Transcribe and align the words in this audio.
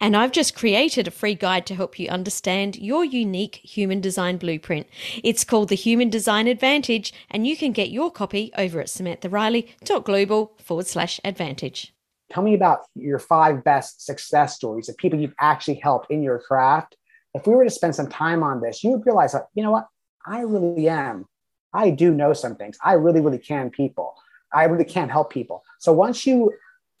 And 0.00 0.16
I've 0.16 0.32
just 0.32 0.56
created 0.56 1.06
a 1.06 1.12
free 1.12 1.34
guide 1.34 1.66
to 1.66 1.74
help 1.74 1.98
you 1.98 2.08
understand 2.08 2.76
your 2.76 3.04
unique 3.04 3.56
human 3.62 4.00
design 4.00 4.36
blueprint. 4.36 4.86
It's 5.22 5.44
called 5.44 5.68
the 5.68 5.76
Human 5.76 6.10
Design 6.10 6.48
Advantage, 6.48 7.12
and 7.30 7.46
you 7.46 7.56
can 7.56 7.72
get 7.72 7.90
your 7.90 8.10
copy 8.10 8.50
over 8.58 8.80
at 8.80 8.88
samanthariley.global 8.88 10.58
forward 10.62 10.86
slash 10.86 11.20
advantage. 11.24 11.94
Tell 12.30 12.42
me 12.42 12.54
about 12.54 12.80
your 12.94 13.18
five 13.18 13.62
best 13.62 14.04
success 14.04 14.54
stories 14.56 14.88
of 14.88 14.96
people 14.96 15.20
you've 15.20 15.34
actually 15.38 15.74
helped 15.74 16.10
in 16.10 16.22
your 16.22 16.38
craft. 16.38 16.96
If 17.34 17.46
we 17.46 17.54
were 17.54 17.64
to 17.64 17.70
spend 17.70 17.94
some 17.94 18.08
time 18.08 18.42
on 18.42 18.60
this, 18.60 18.82
you 18.82 18.90
would 18.90 19.06
realize 19.06 19.32
that, 19.32 19.48
you 19.54 19.62
know 19.62 19.70
what? 19.70 19.86
I 20.26 20.40
really 20.40 20.88
am. 20.88 21.26
I 21.74 21.90
do 21.90 22.12
know 22.12 22.32
some 22.32 22.56
things. 22.56 22.76
I 22.82 22.94
really, 22.94 23.20
really 23.20 23.38
can 23.38 23.70
people. 23.70 24.14
I 24.52 24.64
really 24.64 24.84
can 24.84 25.08
help 25.08 25.30
people. 25.30 25.62
So 25.78 25.92
once 25.92 26.26
you 26.26 26.52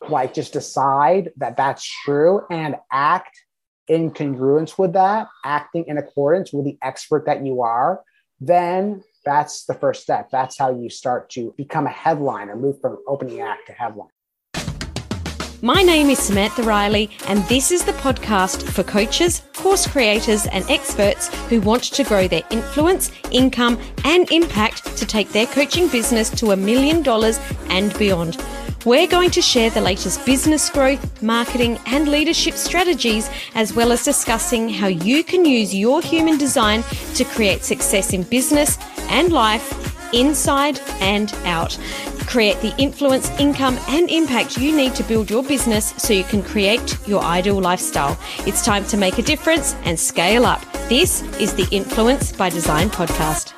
like 0.08 0.34
just 0.34 0.52
decide 0.52 1.30
that 1.36 1.56
that's 1.56 1.84
true 2.04 2.42
and 2.50 2.76
act 2.90 3.38
in 3.88 4.10
congruence 4.10 4.78
with 4.78 4.92
that, 4.94 5.28
acting 5.44 5.84
in 5.86 5.98
accordance 5.98 6.52
with 6.52 6.64
the 6.64 6.78
expert 6.82 7.26
that 7.26 7.44
you 7.44 7.62
are, 7.62 8.02
then 8.40 9.02
that's 9.24 9.64
the 9.64 9.74
first 9.74 10.02
step. 10.02 10.30
That's 10.30 10.58
how 10.58 10.76
you 10.76 10.90
start 10.90 11.30
to 11.30 11.54
become 11.56 11.86
a 11.86 11.90
headliner, 11.90 12.56
move 12.56 12.80
from 12.80 12.98
opening 13.06 13.40
act 13.40 13.66
to 13.68 13.72
headline. 13.72 14.08
My 15.64 15.80
name 15.80 16.10
is 16.10 16.18
Samantha 16.18 16.64
Riley, 16.64 17.08
and 17.28 17.38
this 17.44 17.70
is 17.70 17.84
the 17.84 17.92
podcast 17.92 18.64
for 18.64 18.82
coaches, 18.82 19.42
course 19.54 19.86
creators, 19.86 20.46
and 20.46 20.68
experts 20.68 21.32
who 21.44 21.60
want 21.60 21.84
to 21.84 22.02
grow 22.02 22.26
their 22.26 22.42
influence, 22.50 23.12
income, 23.30 23.78
and 24.04 24.28
impact 24.32 24.96
to 24.96 25.06
take 25.06 25.28
their 25.28 25.46
coaching 25.46 25.86
business 25.86 26.30
to 26.30 26.50
a 26.50 26.56
million 26.56 27.00
dollars 27.00 27.38
and 27.68 27.96
beyond. 27.96 28.38
We're 28.84 29.06
going 29.06 29.30
to 29.30 29.42
share 29.42 29.70
the 29.70 29.80
latest 29.80 30.26
business 30.26 30.68
growth, 30.68 31.22
marketing, 31.22 31.78
and 31.86 32.08
leadership 32.08 32.54
strategies, 32.54 33.30
as 33.54 33.72
well 33.72 33.92
as 33.92 34.04
discussing 34.04 34.68
how 34.68 34.88
you 34.88 35.22
can 35.22 35.44
use 35.44 35.72
your 35.72 36.02
human 36.02 36.36
design 36.36 36.82
to 37.14 37.24
create 37.24 37.62
success 37.62 38.12
in 38.12 38.24
business 38.24 38.78
and 39.08 39.32
life, 39.32 39.88
inside 40.12 40.80
and 41.00 41.32
out 41.44 41.78
create 42.32 42.58
the 42.62 42.74
influence, 42.78 43.28
income, 43.38 43.78
and 43.88 44.08
impact 44.08 44.56
you 44.56 44.74
need 44.74 44.94
to 44.94 45.02
build 45.04 45.28
your 45.28 45.42
business 45.42 45.92
so 45.98 46.14
you 46.14 46.24
can 46.24 46.42
create 46.42 46.96
your 47.06 47.22
ideal 47.22 47.60
lifestyle. 47.60 48.18
It's 48.46 48.64
time 48.64 48.86
to 48.86 48.96
make 48.96 49.18
a 49.18 49.22
difference 49.22 49.74
and 49.84 50.00
scale 50.00 50.46
up. 50.46 50.62
This 50.88 51.22
is 51.38 51.54
the 51.54 51.68
Influence 51.70 52.32
by 52.32 52.48
Design 52.48 52.88
podcast. 52.88 53.52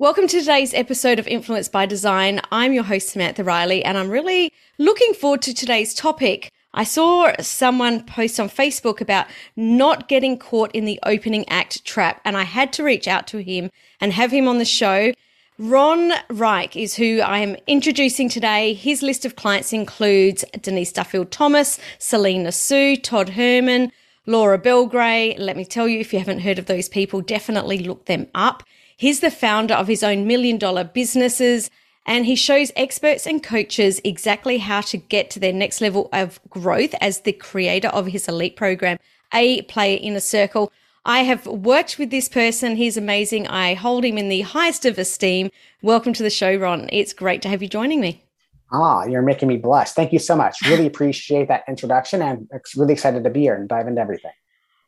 Welcome 0.00 0.28
to 0.28 0.40
today's 0.40 0.72
episode 0.72 1.18
of 1.18 1.28
Influence 1.28 1.68
by 1.68 1.84
Design. 1.84 2.40
I'm 2.50 2.72
your 2.72 2.84
host, 2.84 3.10
Samantha 3.10 3.44
Riley, 3.44 3.84
and 3.84 3.98
I'm 3.98 4.08
really 4.08 4.50
looking 4.78 5.12
forward 5.12 5.42
to 5.42 5.52
today's 5.52 5.92
topic. 5.92 6.50
I 6.72 6.84
saw 6.84 7.34
someone 7.42 8.06
post 8.06 8.40
on 8.40 8.48
Facebook 8.48 9.02
about 9.02 9.26
not 9.56 10.08
getting 10.08 10.38
caught 10.38 10.74
in 10.74 10.86
the 10.86 10.98
opening 11.04 11.46
act 11.50 11.84
trap, 11.84 12.22
and 12.24 12.34
I 12.34 12.44
had 12.44 12.72
to 12.72 12.82
reach 12.82 13.06
out 13.06 13.26
to 13.26 13.42
him 13.42 13.68
and 14.00 14.14
have 14.14 14.30
him 14.30 14.48
on 14.48 14.56
the 14.56 14.64
show 14.64 15.12
Ron 15.58 16.12
Reich 16.30 16.76
is 16.76 16.94
who 16.94 17.20
I 17.20 17.40
am 17.40 17.56
introducing 17.66 18.30
today. 18.30 18.72
His 18.72 19.02
list 19.02 19.26
of 19.26 19.36
clients 19.36 19.74
includes 19.74 20.46
Denise 20.62 20.92
Duffield 20.92 21.30
Thomas, 21.30 21.78
Selena 21.98 22.52
Soo, 22.52 22.96
Todd 22.96 23.28
Herman, 23.28 23.92
Laura 24.24 24.58
Belgray. 24.58 25.38
Let 25.38 25.58
me 25.58 25.66
tell 25.66 25.86
you, 25.86 26.00
if 26.00 26.14
you 26.14 26.20
haven't 26.20 26.40
heard 26.40 26.58
of 26.58 26.64
those 26.64 26.88
people, 26.88 27.20
definitely 27.20 27.80
look 27.80 28.06
them 28.06 28.28
up. 28.34 28.62
He's 29.00 29.20
the 29.20 29.30
founder 29.30 29.72
of 29.72 29.88
his 29.88 30.02
own 30.02 30.26
million 30.26 30.58
dollar 30.58 30.84
businesses 30.84 31.70
and 32.04 32.26
he 32.26 32.36
shows 32.36 32.70
experts 32.76 33.26
and 33.26 33.42
coaches 33.42 33.98
exactly 34.04 34.58
how 34.58 34.82
to 34.82 34.98
get 34.98 35.30
to 35.30 35.40
their 35.40 35.54
next 35.54 35.80
level 35.80 36.10
of 36.12 36.38
growth 36.50 36.94
as 37.00 37.22
the 37.22 37.32
creator 37.32 37.88
of 37.88 38.08
his 38.08 38.28
elite 38.28 38.56
program, 38.56 38.98
A 39.32 39.62
Player 39.62 39.98
Inner 40.02 40.20
Circle. 40.20 40.70
I 41.06 41.20
have 41.20 41.46
worked 41.46 41.98
with 41.98 42.10
this 42.10 42.28
person. 42.28 42.76
He's 42.76 42.98
amazing. 42.98 43.46
I 43.46 43.72
hold 43.72 44.04
him 44.04 44.18
in 44.18 44.28
the 44.28 44.42
highest 44.42 44.84
of 44.84 44.98
esteem. 44.98 45.50
Welcome 45.80 46.12
to 46.12 46.22
the 46.22 46.28
show, 46.28 46.54
Ron. 46.54 46.86
It's 46.92 47.14
great 47.14 47.40
to 47.40 47.48
have 47.48 47.62
you 47.62 47.68
joining 47.68 48.02
me. 48.02 48.22
Ah, 48.70 49.06
you're 49.06 49.22
making 49.22 49.48
me 49.48 49.56
blush. 49.56 49.92
Thank 49.92 50.12
you 50.12 50.18
so 50.18 50.36
much. 50.36 50.58
Really 50.68 50.84
appreciate 50.84 51.48
that 51.48 51.64
introduction 51.66 52.20
and 52.20 52.50
really 52.76 52.92
excited 52.92 53.24
to 53.24 53.30
be 53.30 53.40
here 53.40 53.54
and 53.54 53.66
dive 53.66 53.88
into 53.88 54.02
everything. 54.02 54.32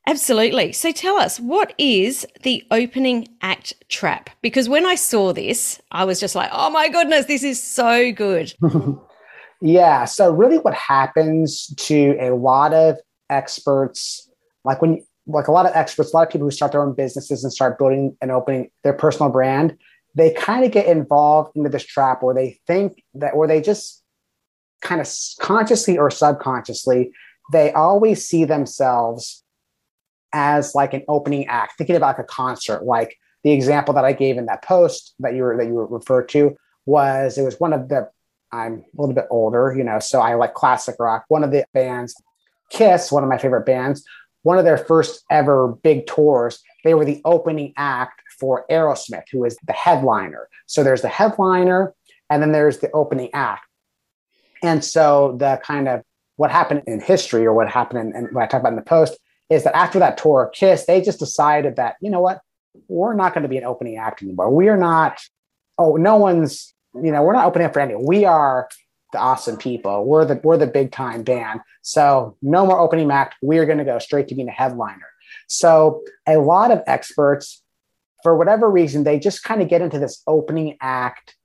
Absolutely. 0.06 0.72
So 0.72 0.90
tell 0.90 1.16
us, 1.16 1.38
what 1.38 1.74
is 1.78 2.26
the 2.42 2.64
opening 2.72 3.28
act 3.40 3.74
trap? 3.88 4.30
Because 4.42 4.68
when 4.68 4.84
I 4.84 4.96
saw 4.96 5.32
this, 5.32 5.80
I 5.92 6.04
was 6.04 6.18
just 6.18 6.34
like, 6.34 6.50
oh 6.52 6.70
my 6.70 6.88
goodness, 6.88 7.26
this 7.26 7.44
is 7.44 7.62
so 7.62 8.10
good. 8.10 8.52
yeah. 9.60 10.04
So, 10.04 10.32
really, 10.32 10.58
what 10.58 10.74
happens 10.74 11.68
to 11.76 12.16
a 12.18 12.30
lot 12.30 12.74
of 12.74 12.98
experts, 13.30 14.28
like 14.64 14.82
when 14.82 15.04
like 15.26 15.46
a 15.46 15.52
lot 15.52 15.66
of 15.66 15.72
experts, 15.74 16.12
a 16.12 16.16
lot 16.16 16.26
of 16.26 16.32
people 16.32 16.48
who 16.48 16.50
start 16.50 16.72
their 16.72 16.82
own 16.82 16.94
businesses 16.94 17.44
and 17.44 17.52
start 17.52 17.78
building 17.78 18.16
and 18.20 18.32
opening 18.32 18.70
their 18.82 18.92
personal 18.92 19.30
brand, 19.30 19.78
they 20.16 20.32
kind 20.32 20.64
of 20.64 20.72
get 20.72 20.86
involved 20.86 21.56
into 21.56 21.68
this 21.68 21.84
trap 21.84 22.24
where 22.24 22.34
they 22.34 22.58
think 22.66 23.04
that, 23.14 23.34
or 23.34 23.46
they 23.46 23.60
just 23.60 24.02
kind 24.82 25.00
of 25.00 25.08
consciously 25.40 25.96
or 25.96 26.10
subconsciously, 26.10 27.12
they 27.52 27.72
always 27.72 28.26
see 28.26 28.44
themselves 28.44 29.41
as 30.32 30.74
like 30.74 30.94
an 30.94 31.02
opening 31.08 31.46
act, 31.46 31.74
thinking 31.78 31.96
about 31.96 32.18
like 32.18 32.24
a 32.24 32.28
concert. 32.28 32.84
Like 32.84 33.16
the 33.44 33.52
example 33.52 33.94
that 33.94 34.04
I 34.04 34.12
gave 34.12 34.38
in 34.38 34.46
that 34.46 34.62
post 34.62 35.14
that 35.20 35.34
you 35.34 35.42
were 35.42 35.56
that 35.56 35.66
you 35.66 35.80
referred 35.80 36.28
to 36.30 36.56
was 36.86 37.38
it 37.38 37.42
was 37.42 37.58
one 37.60 37.72
of 37.72 37.88
the 37.88 38.08
I'm 38.52 38.84
a 38.96 39.00
little 39.00 39.14
bit 39.14 39.26
older, 39.30 39.74
you 39.76 39.82
know, 39.82 39.98
so 39.98 40.20
I 40.20 40.34
like 40.34 40.54
classic 40.54 40.96
rock. 40.98 41.24
One 41.28 41.42
of 41.42 41.50
the 41.50 41.64
bands, 41.72 42.14
Kiss, 42.70 43.10
one 43.10 43.22
of 43.22 43.30
my 43.30 43.38
favorite 43.38 43.64
bands, 43.64 44.04
one 44.42 44.58
of 44.58 44.64
their 44.64 44.78
first 44.78 45.24
ever 45.30 45.68
big 45.68 46.06
tours, 46.06 46.60
they 46.84 46.94
were 46.94 47.04
the 47.04 47.22
opening 47.24 47.72
act 47.76 48.20
for 48.38 48.66
Aerosmith, 48.70 49.24
who 49.30 49.44
is 49.44 49.56
the 49.66 49.72
headliner. 49.72 50.48
So 50.66 50.82
there's 50.82 51.02
the 51.02 51.08
headliner, 51.08 51.94
and 52.28 52.42
then 52.42 52.52
there's 52.52 52.78
the 52.78 52.90
opening 52.92 53.30
act. 53.32 53.64
And 54.62 54.84
so 54.84 55.36
the 55.38 55.60
kind 55.64 55.88
of 55.88 56.02
what 56.36 56.50
happened 56.50 56.82
in 56.86 57.00
history, 57.00 57.46
or 57.46 57.54
what 57.54 57.68
happened 57.68 58.00
in, 58.00 58.16
in 58.16 58.34
what 58.34 58.42
I 58.42 58.46
talk 58.46 58.60
about 58.60 58.72
in 58.72 58.76
the 58.76 58.82
post, 58.82 59.18
is 59.52 59.64
that 59.64 59.76
after 59.76 59.98
that 59.98 60.16
tour, 60.16 60.44
of 60.44 60.52
Kiss, 60.52 60.86
they 60.86 61.00
just 61.00 61.18
decided 61.18 61.76
that 61.76 61.96
you 62.00 62.10
know 62.10 62.20
what, 62.20 62.40
we're 62.88 63.14
not 63.14 63.34
going 63.34 63.42
to 63.42 63.48
be 63.48 63.58
an 63.58 63.64
opening 63.64 63.98
act 63.98 64.22
anymore. 64.22 64.50
We 64.50 64.68
are 64.68 64.76
not. 64.76 65.20
Oh, 65.78 65.96
no 65.96 66.16
one's. 66.16 66.74
You 66.94 67.10
know, 67.10 67.22
we're 67.22 67.32
not 67.32 67.46
opening 67.46 67.66
up 67.66 67.72
for 67.72 67.80
anyone. 67.80 68.04
We 68.06 68.24
are 68.24 68.68
the 69.12 69.18
awesome 69.18 69.56
people. 69.56 70.04
We're 70.04 70.24
the 70.24 70.40
we're 70.42 70.56
the 70.56 70.66
big 70.66 70.92
time 70.92 71.22
band. 71.22 71.60
So 71.82 72.36
no 72.42 72.66
more 72.66 72.78
opening 72.78 73.10
act. 73.10 73.36
We're 73.42 73.66
going 73.66 73.78
to 73.78 73.84
go 73.84 73.98
straight 73.98 74.28
to 74.28 74.34
being 74.34 74.48
a 74.48 74.52
headliner. 74.52 75.08
So 75.48 76.02
a 76.26 76.36
lot 76.38 76.70
of 76.70 76.82
experts, 76.86 77.62
for 78.22 78.36
whatever 78.36 78.70
reason, 78.70 79.04
they 79.04 79.18
just 79.18 79.42
kind 79.42 79.62
of 79.62 79.68
get 79.68 79.82
into 79.82 79.98
this 79.98 80.22
opening 80.26 80.76
act. 80.80 81.36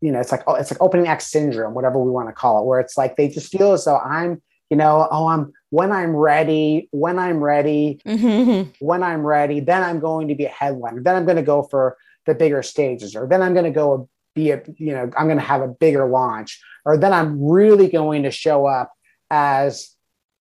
You 0.00 0.12
know, 0.12 0.20
it's 0.20 0.32
like 0.32 0.42
oh, 0.46 0.54
it's 0.54 0.70
like 0.70 0.82
opening 0.82 1.06
act 1.06 1.22
syndrome, 1.22 1.74
whatever 1.74 1.98
we 1.98 2.10
want 2.10 2.28
to 2.28 2.34
call 2.34 2.60
it, 2.60 2.66
where 2.66 2.80
it's 2.80 2.98
like 2.98 3.16
they 3.16 3.28
just 3.28 3.50
feel 3.50 3.72
as 3.72 3.84
though 3.84 3.98
I'm, 3.98 4.42
you 4.70 4.76
know, 4.76 5.08
oh, 5.10 5.28
I'm 5.28 5.52
when 5.70 5.92
I'm 5.92 6.14
ready, 6.14 6.88
when 6.90 7.18
I'm 7.18 7.42
ready, 7.42 8.00
mm-hmm. 8.06 8.70
when 8.84 9.02
I'm 9.02 9.22
ready, 9.22 9.60
then 9.60 9.82
I'm 9.82 10.00
going 10.00 10.28
to 10.28 10.34
be 10.34 10.44
a 10.44 10.50
headliner. 10.50 11.02
Then 11.02 11.16
I'm 11.16 11.24
going 11.24 11.36
to 11.36 11.42
go 11.42 11.62
for 11.62 11.96
the 12.26 12.34
bigger 12.34 12.62
stages, 12.62 13.14
or 13.14 13.26
then 13.26 13.42
I'm 13.42 13.52
going 13.52 13.66
to 13.66 13.70
go 13.70 14.08
be 14.34 14.50
a, 14.50 14.62
you 14.76 14.92
know, 14.92 15.10
I'm 15.16 15.26
going 15.26 15.38
to 15.38 15.44
have 15.44 15.62
a 15.62 15.68
bigger 15.68 16.06
launch, 16.06 16.60
or 16.84 16.96
then 16.96 17.12
I'm 17.12 17.42
really 17.42 17.88
going 17.88 18.22
to 18.24 18.30
show 18.30 18.66
up 18.66 18.92
as 19.30 19.90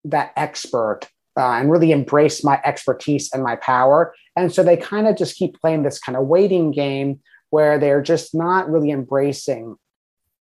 that 0.05 0.33
expert 0.35 1.01
uh, 1.37 1.53
and 1.53 1.71
really 1.71 1.91
embrace 1.91 2.43
my 2.43 2.61
expertise 2.63 3.31
and 3.33 3.43
my 3.43 3.55
power. 3.55 4.13
And 4.35 4.53
so 4.53 4.63
they 4.63 4.77
kind 4.77 5.07
of 5.07 5.17
just 5.17 5.35
keep 5.35 5.59
playing 5.59 5.83
this 5.83 5.99
kind 5.99 6.17
of 6.17 6.27
waiting 6.27 6.71
game 6.71 7.21
where 7.49 7.77
they're 7.77 8.01
just 8.01 8.33
not 8.33 8.69
really 8.69 8.91
embracing 8.91 9.75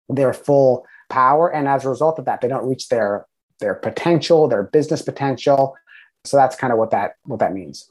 their 0.10 0.34
full 0.34 0.86
power. 1.10 1.52
And 1.52 1.68
as 1.68 1.86
a 1.86 1.90
result 1.90 2.20
of 2.20 2.26
that, 2.26 2.42
they 2.42 2.48
don't 2.48 2.68
reach 2.68 2.90
their 2.90 3.26
their 3.60 3.76
potential, 3.76 4.48
their 4.48 4.64
business 4.64 5.02
potential. 5.02 5.76
So 6.24 6.38
that's 6.38 6.56
kind 6.56 6.74
of 6.74 6.80
what 6.80 6.92
that 6.92 7.16
what 7.24 7.40
that 7.40 7.54
means. 7.54 7.90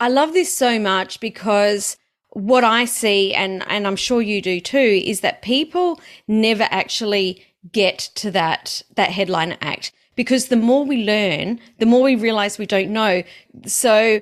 I 0.00 0.08
love 0.08 0.32
this 0.32 0.52
so 0.52 0.78
much 0.78 1.20
because 1.20 1.96
what 2.30 2.64
I 2.64 2.86
see, 2.86 3.34
and, 3.34 3.62
and 3.68 3.86
I'm 3.86 3.96
sure 3.96 4.22
you 4.22 4.40
do 4.40 4.58
too, 4.58 5.02
is 5.04 5.20
that 5.20 5.42
people 5.42 6.00
never 6.26 6.66
actually 6.70 7.44
get 7.70 7.98
to 8.16 8.30
that, 8.32 8.82
that 8.96 9.10
headline 9.10 9.56
act 9.60 9.92
because 10.16 10.48
the 10.48 10.56
more 10.56 10.84
we 10.84 11.04
learn, 11.04 11.60
the 11.78 11.86
more 11.86 12.02
we 12.02 12.16
realize 12.16 12.58
we 12.58 12.66
don't 12.66 12.90
know. 12.90 13.22
So 13.66 14.20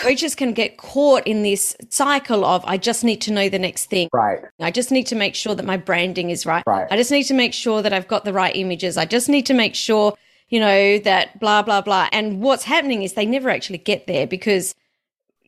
coaches 0.00 0.34
can 0.34 0.52
get 0.52 0.78
caught 0.78 1.26
in 1.26 1.42
this 1.42 1.76
cycle 1.90 2.44
of 2.44 2.64
I 2.64 2.76
just 2.76 3.04
need 3.04 3.20
to 3.22 3.32
know 3.32 3.48
the 3.48 3.58
next 3.58 3.86
thing. 3.86 4.08
Right. 4.12 4.40
I 4.58 4.70
just 4.70 4.90
need 4.90 5.06
to 5.08 5.14
make 5.14 5.34
sure 5.34 5.54
that 5.54 5.64
my 5.64 5.76
branding 5.76 6.30
is 6.30 6.46
right. 6.46 6.64
Right. 6.66 6.88
I 6.90 6.96
just 6.96 7.10
need 7.10 7.24
to 7.24 7.34
make 7.34 7.52
sure 7.52 7.82
that 7.82 7.92
I've 7.92 8.08
got 8.08 8.24
the 8.24 8.32
right 8.32 8.54
images. 8.56 8.96
I 8.96 9.04
just 9.04 9.28
need 9.28 9.46
to 9.46 9.54
make 9.54 9.74
sure, 9.74 10.14
you 10.48 10.58
know, 10.58 10.98
that 11.00 11.38
blah 11.38 11.62
blah 11.62 11.82
blah. 11.82 12.08
And 12.12 12.40
what's 12.40 12.64
happening 12.64 13.02
is 13.02 13.12
they 13.12 13.26
never 13.26 13.50
actually 13.50 13.78
get 13.78 14.06
there 14.06 14.26
because 14.26 14.74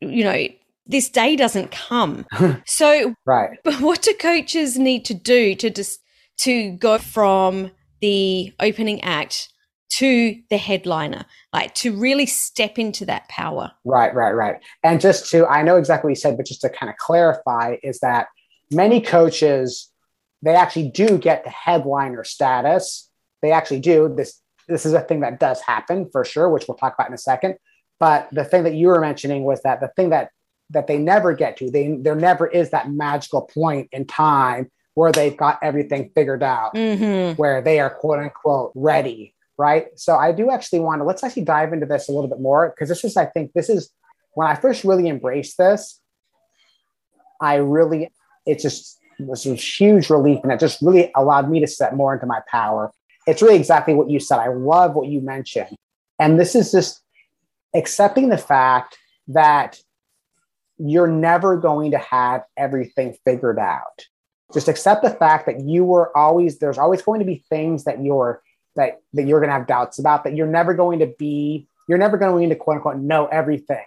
you 0.02 0.25
know, 0.25 0.46
this 0.87 1.08
day 1.08 1.37
doesn't 1.37 1.70
come. 1.70 2.26
so 2.66 3.14
right. 3.25 3.58
But 3.64 3.81
what 3.81 4.02
do 4.02 4.14
coaches 4.14 4.78
need 4.78 5.04
to 5.06 5.14
do 5.14 5.54
to 5.56 5.70
just 5.70 6.00
to 6.38 6.72
go 6.72 6.99
from 6.99 7.70
the 8.00 8.52
opening 8.60 9.00
act 9.02 9.49
to 9.92 10.40
the 10.48 10.56
headliner, 10.56 11.26
like 11.52 11.74
to 11.74 11.94
really 11.94 12.24
step 12.24 12.78
into 12.78 13.04
that 13.04 13.28
power. 13.28 13.70
Right, 13.84 14.14
right, 14.14 14.32
right. 14.32 14.56
And 14.82 15.00
just 15.00 15.30
to, 15.30 15.46
I 15.46 15.62
know 15.62 15.76
exactly 15.76 16.08
what 16.08 16.12
you 16.12 16.20
said, 16.20 16.36
but 16.38 16.46
just 16.46 16.62
to 16.62 16.70
kind 16.70 16.88
of 16.88 16.96
clarify, 16.96 17.76
is 17.82 18.00
that 18.00 18.28
many 18.70 19.02
coaches, 19.02 19.90
they 20.40 20.54
actually 20.54 20.88
do 20.88 21.18
get 21.18 21.44
the 21.44 21.50
headliner 21.50 22.24
status. 22.24 23.10
They 23.42 23.52
actually 23.52 23.80
do. 23.80 24.12
This 24.16 24.40
this 24.68 24.86
is 24.86 24.94
a 24.94 25.00
thing 25.00 25.20
that 25.20 25.40
does 25.40 25.60
happen 25.60 26.08
for 26.10 26.24
sure, 26.24 26.48
which 26.48 26.66
we'll 26.66 26.76
talk 26.76 26.94
about 26.94 27.08
in 27.08 27.14
a 27.14 27.18
second. 27.18 27.56
But 28.00 28.28
the 28.32 28.44
thing 28.44 28.62
that 28.62 28.74
you 28.74 28.88
were 28.88 29.00
mentioning 29.00 29.44
was 29.44 29.60
that 29.62 29.80
the 29.80 29.88
thing 29.88 30.10
that 30.10 30.30
that 30.70 30.86
they 30.86 30.96
never 30.96 31.34
get 31.34 31.58
to, 31.58 31.70
they 31.70 31.98
there 32.00 32.14
never 32.14 32.46
is 32.46 32.70
that 32.70 32.90
magical 32.90 33.42
point 33.42 33.88
in 33.92 34.06
time 34.06 34.70
where 34.94 35.12
they've 35.12 35.36
got 35.36 35.58
everything 35.62 36.10
figured 36.14 36.42
out, 36.42 36.74
mm-hmm. 36.74 37.34
where 37.34 37.60
they 37.60 37.78
are 37.78 37.90
quote 37.90 38.20
unquote 38.20 38.72
ready 38.74 39.34
right? 39.58 39.87
So 39.96 40.16
I 40.16 40.32
do 40.32 40.50
actually 40.50 40.81
want 40.81 41.00
to 41.00 41.04
let's 41.04 41.22
actually 41.22 41.44
dive 41.44 41.72
into 41.72 41.87
this 41.87 42.08
a 42.08 42.12
little 42.12 42.28
bit 42.28 42.40
more 42.40 42.70
because 42.70 42.88
this 42.88 43.04
is, 43.04 43.16
I 43.16 43.26
think, 43.26 43.52
this 43.52 43.69
is 43.69 43.90
when 44.34 44.49
I 44.49 44.54
first 44.54 44.84
really 44.84 45.08
embraced 45.08 45.58
this. 45.58 46.00
I 47.40 47.56
really, 47.56 48.10
it 48.46 48.60
just 48.60 48.99
was 49.19 49.46
a 49.46 49.54
huge 49.54 50.10
relief, 50.10 50.40
and 50.43 50.52
it 50.52 50.60
just 50.60 50.81
really 50.81 51.10
allowed 51.16 51.50
me 51.50 51.60
to 51.60 51.66
step 51.66 51.94
more 51.94 52.14
into 52.14 52.26
my 52.26 52.40
power. 52.50 52.93
It's 53.26 53.43
really 53.43 53.56
exactly 53.56 53.94
what 53.94 54.10
you 54.10 54.20
said. 54.20 54.38
I 54.38 54.49
love 54.49 54.94
what 54.94 55.08
you 55.08 55.20
mentioned, 55.20 55.76
and 56.19 56.38
this 56.38 56.54
is 56.54 56.72
just 56.72 57.00
accepting 57.75 58.28
the 58.28 58.38
fact 58.38 58.99
that 59.28 59.78
you're 60.78 61.08
never 61.08 61.56
going 61.56 61.93
to 61.93 61.99
have 61.99 62.43
everything 62.56 63.16
figured 63.25 63.58
out. 63.58 64.06
Just 64.52 64.69
accept 64.69 65.02
the 65.02 65.10
fact 65.10 65.46
that 65.46 65.60
you 65.60 65.84
were 65.84 66.16
always 66.16 66.58
there's 66.58 66.78
always 66.78 67.02
going 67.02 67.20
to 67.20 67.26
be 67.26 67.44
things 67.49 67.84
that 67.84 68.02
you're 68.02 68.43
that 68.76 69.00
that 69.12 69.26
you're 69.26 69.40
going 69.40 69.48
to 69.48 69.54
have 69.54 69.66
doubts 69.66 69.98
about 69.98 70.24
that 70.24 70.34
you're 70.36 70.46
never 70.46 70.74
going 70.74 70.98
to 70.98 71.06
be 71.19 71.66
you're 71.88 71.98
never 71.98 72.16
going 72.16 72.48
to 72.48 72.56
quote 72.56 72.76
unquote 72.76 72.96
know 72.98 73.26
everything 73.26 73.84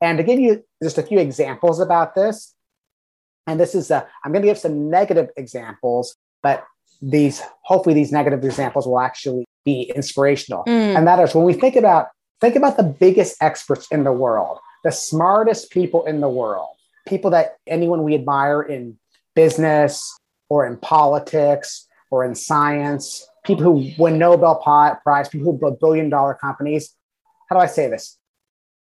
and 0.00 0.18
to 0.18 0.24
give 0.24 0.38
you 0.38 0.64
just 0.82 0.98
a 0.98 1.02
few 1.02 1.18
examples 1.18 1.80
about 1.80 2.14
this 2.14 2.54
and 3.46 3.58
this 3.58 3.74
is 3.74 3.90
a, 3.90 4.06
i'm 4.24 4.32
going 4.32 4.42
to 4.42 4.48
give 4.48 4.58
some 4.58 4.90
negative 4.90 5.28
examples 5.36 6.14
but 6.42 6.64
these 7.02 7.42
hopefully 7.62 7.94
these 7.94 8.12
negative 8.12 8.44
examples 8.44 8.86
will 8.86 9.00
actually 9.00 9.44
be 9.64 9.92
inspirational 9.94 10.64
Mm. 10.66 10.96
and 10.96 11.06
that 11.06 11.18
is 11.20 11.34
when 11.34 11.44
we 11.44 11.52
think 11.52 11.76
about 11.76 12.08
think 12.40 12.56
about 12.56 12.76
the 12.76 12.82
biggest 12.82 13.36
experts 13.42 13.86
in 13.90 14.04
the 14.04 14.12
world 14.12 14.58
the 14.84 14.92
smartest 14.92 15.70
people 15.70 16.04
in 16.06 16.20
the 16.20 16.28
world 16.28 16.68
people 17.06 17.30
that 17.30 17.56
anyone 17.66 18.04
we 18.04 18.14
admire 18.14 18.62
in 18.62 18.98
business 19.34 20.16
or 20.48 20.66
in 20.66 20.76
politics 20.76 21.86
or 22.10 22.24
in 22.24 22.34
science 22.34 23.27
people 23.44 23.64
who 23.64 23.90
win 23.98 24.18
Nobel 24.18 24.56
Prize, 24.56 25.28
people 25.28 25.52
who 25.52 25.58
build 25.58 25.80
billion 25.80 26.10
dollar 26.10 26.34
companies. 26.34 26.94
How 27.48 27.56
do 27.56 27.62
I 27.62 27.66
say 27.66 27.88
this? 27.88 28.18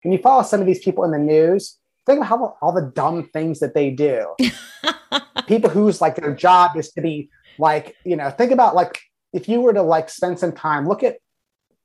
When 0.03 0.11
you 0.11 0.19
follow 0.19 0.43
some 0.43 0.59
of 0.59 0.67
these 0.67 0.83
people 0.83 1.03
in 1.03 1.11
the 1.11 1.19
news, 1.19 1.77
think 2.05 2.17
about 2.17 2.29
how, 2.29 2.57
all 2.61 2.71
the 2.71 2.91
dumb 2.93 3.29
things 3.33 3.59
that 3.59 3.73
they 3.73 3.89
do. 3.91 4.35
people 5.47 5.69
whose 5.69 6.01
like 6.01 6.15
their 6.15 6.35
job 6.35 6.77
is 6.77 6.91
to 6.91 7.01
be 7.01 7.29
like, 7.57 7.95
you 8.03 8.15
know, 8.15 8.29
think 8.29 8.51
about 8.51 8.75
like 8.75 8.99
if 9.33 9.49
you 9.49 9.61
were 9.61 9.73
to 9.73 9.81
like 9.81 10.09
spend 10.09 10.39
some 10.39 10.51
time, 10.51 10.87
look 10.87 11.03
at 11.03 11.17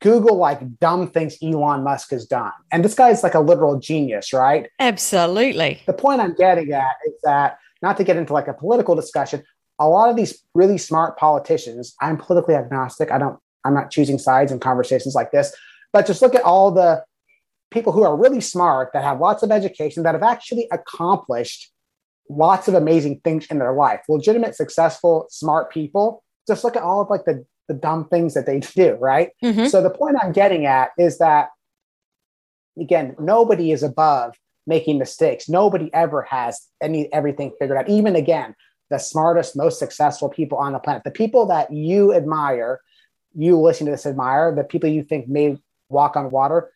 Google 0.00 0.37
like 0.37 0.78
dumb 0.78 1.11
things 1.11 1.37
Elon 1.43 1.82
Musk 1.82 2.11
has 2.11 2.26
done. 2.26 2.52
And 2.73 2.84
this 2.84 2.94
guy's 2.94 3.23
like 3.23 3.34
a 3.34 3.40
literal 3.40 3.78
genius, 3.78 4.32
right? 4.32 4.69
Absolutely. 4.78 5.82
The 5.87 5.93
point 5.93 6.20
I'm 6.20 6.34
getting 6.34 6.73
at 6.73 6.96
is 7.06 7.14
that 7.25 7.58
not 7.82 7.96
to 7.99 8.05
get 8.05 8.16
into 8.16 8.32
like 8.32 8.49
a 8.49 8.55
political 8.55 8.94
discussion, 8.94 9.43
a 9.81 9.88
lot 9.88 10.11
of 10.11 10.17
these 10.17 10.44
really 10.55 10.79
smart 10.79 11.17
politicians, 11.17 11.94
I'm 12.00 12.17
politically 12.19 12.55
agnostic. 12.55 13.11
I 13.11 13.19
don't, 13.19 13.38
I'm 13.65 13.75
not 13.75 13.91
choosing 13.91 14.19
sides 14.19 14.53
in 14.53 14.61
conversations 14.61 15.15
like 15.15 15.32
this, 15.32 15.55
but 15.93 16.06
just 16.06 16.23
look 16.23 16.35
at 16.35 16.43
all 16.43 16.71
the 16.71 17.03
people 17.71 17.93
who 17.93 18.03
are 18.03 18.17
really 18.17 18.41
smart 18.41 18.91
that 18.93 19.03
have 19.03 19.21
lots 19.21 19.43
of 19.43 19.50
education 19.50 20.03
that 20.03 20.15
have 20.15 20.23
actually 20.23 20.69
accomplished 20.71 21.73
lots 22.29 22.69
of 22.69 22.75
amazing 22.75 23.21
things 23.25 23.47
in 23.47 23.59
their 23.59 23.73
life. 23.73 24.00
Legitimate, 24.09 24.55
successful, 24.55 25.27
smart 25.31 25.73
people. 25.73 26.23
Just 26.47 26.62
look 26.62 26.76
at 26.76 26.83
all 26.83 27.00
of 27.00 27.11
like 27.11 27.25
the, 27.25 27.44
the 27.69 27.75
dumb 27.75 28.06
things 28.09 28.35
that 28.35 28.47
they 28.47 28.61
do, 28.75 28.93
right? 29.00 29.31
Mm-hmm. 29.43 29.67
So 29.67 29.83
the 29.83 29.91
point 29.91 30.17
I'm 30.23 30.33
getting 30.33 30.67
at 30.67 30.91
is 30.99 31.19
that 31.19 31.49
again, 32.79 33.17
nobody 33.19 33.73
is 33.73 33.83
above 33.83 34.35
making 34.67 34.99
mistakes. 34.99 35.49
Nobody 35.49 35.93
ever 35.94 36.23
has 36.23 36.61
any 36.83 37.12
everything 37.12 37.53
figured 37.59 37.79
out. 37.79 37.88
Even 37.88 38.15
again, 38.15 38.55
the 38.90 38.98
smartest, 38.98 39.56
most 39.56 39.78
successful 39.78 40.28
people 40.28 40.58
on 40.58 40.72
the 40.72 40.78
planet, 40.78 41.04
the 41.04 41.10
people 41.10 41.46
that 41.46 41.72
you 41.72 42.12
admire, 42.12 42.81
you 43.34 43.58
listen 43.58 43.87
to 43.87 43.92
this 43.92 44.06
admire, 44.06 44.54
the 44.54 44.64
people 44.64 44.90
you 44.90 45.02
think 45.02 45.28
may 45.28 45.56
walk 45.88 46.16
on 46.16 46.31
water. 46.31 46.72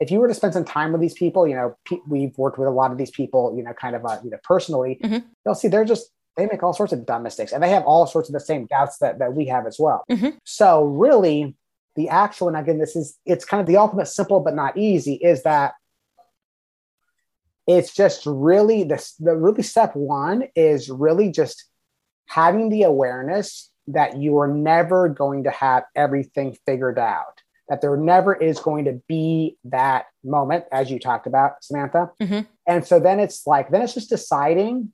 If 0.00 0.10
you 0.10 0.18
were 0.18 0.28
to 0.28 0.34
spend 0.34 0.54
some 0.54 0.64
time 0.64 0.92
with 0.92 1.00
these 1.02 1.14
people, 1.14 1.46
you 1.46 1.54
know, 1.54 1.76
pe- 1.84 1.98
we've 2.08 2.36
worked 2.38 2.58
with 2.58 2.66
a 2.66 2.70
lot 2.70 2.90
of 2.90 2.96
these 2.96 3.10
people, 3.10 3.54
you 3.54 3.62
know, 3.62 3.74
kind 3.74 3.94
of, 3.94 4.06
uh, 4.06 4.18
you 4.24 4.30
know, 4.30 4.38
personally, 4.42 4.98
mm-hmm. 5.02 5.18
you'll 5.44 5.54
see 5.54 5.68
they're 5.68 5.84
just, 5.84 6.10
they 6.36 6.46
make 6.46 6.62
all 6.62 6.72
sorts 6.72 6.94
of 6.94 7.04
dumb 7.04 7.22
mistakes 7.22 7.52
and 7.52 7.62
they 7.62 7.68
have 7.68 7.84
all 7.84 8.06
sorts 8.06 8.30
of 8.30 8.32
the 8.32 8.40
same 8.40 8.64
doubts 8.66 8.96
that, 8.98 9.18
that 9.18 9.34
we 9.34 9.44
have 9.46 9.66
as 9.66 9.78
well. 9.78 10.04
Mm-hmm. 10.10 10.30
So 10.44 10.84
really 10.84 11.54
the 11.96 12.08
actual, 12.08 12.48
and 12.48 12.56
again, 12.56 12.78
this 12.78 12.96
is, 12.96 13.18
it's 13.26 13.44
kind 13.44 13.60
of 13.60 13.66
the 13.66 13.76
ultimate 13.76 14.06
simple, 14.06 14.40
but 14.40 14.54
not 14.54 14.78
easy 14.78 15.14
is 15.14 15.42
that 15.42 15.74
it's 17.70 17.94
just 17.94 18.26
really 18.26 18.82
this 18.82 19.14
the 19.20 19.36
really 19.36 19.62
step 19.62 19.94
one 19.94 20.44
is 20.56 20.90
really 20.90 21.30
just 21.30 21.66
having 22.26 22.68
the 22.68 22.82
awareness 22.82 23.70
that 23.86 24.16
you 24.16 24.38
are 24.38 24.48
never 24.48 25.08
going 25.08 25.44
to 25.44 25.50
have 25.50 25.84
everything 25.94 26.56
figured 26.66 26.98
out 26.98 27.42
that 27.68 27.80
there 27.80 27.96
never 27.96 28.34
is 28.34 28.58
going 28.58 28.84
to 28.84 29.00
be 29.06 29.56
that 29.62 30.06
moment 30.24 30.64
as 30.72 30.90
you 30.90 30.98
talked 30.98 31.28
about 31.28 31.62
samantha. 31.62 32.10
Mm-hmm. 32.20 32.40
and 32.66 32.84
so 32.84 32.98
then 32.98 33.20
it's 33.20 33.46
like 33.46 33.70
then 33.70 33.82
it's 33.82 33.94
just 33.94 34.10
deciding 34.10 34.92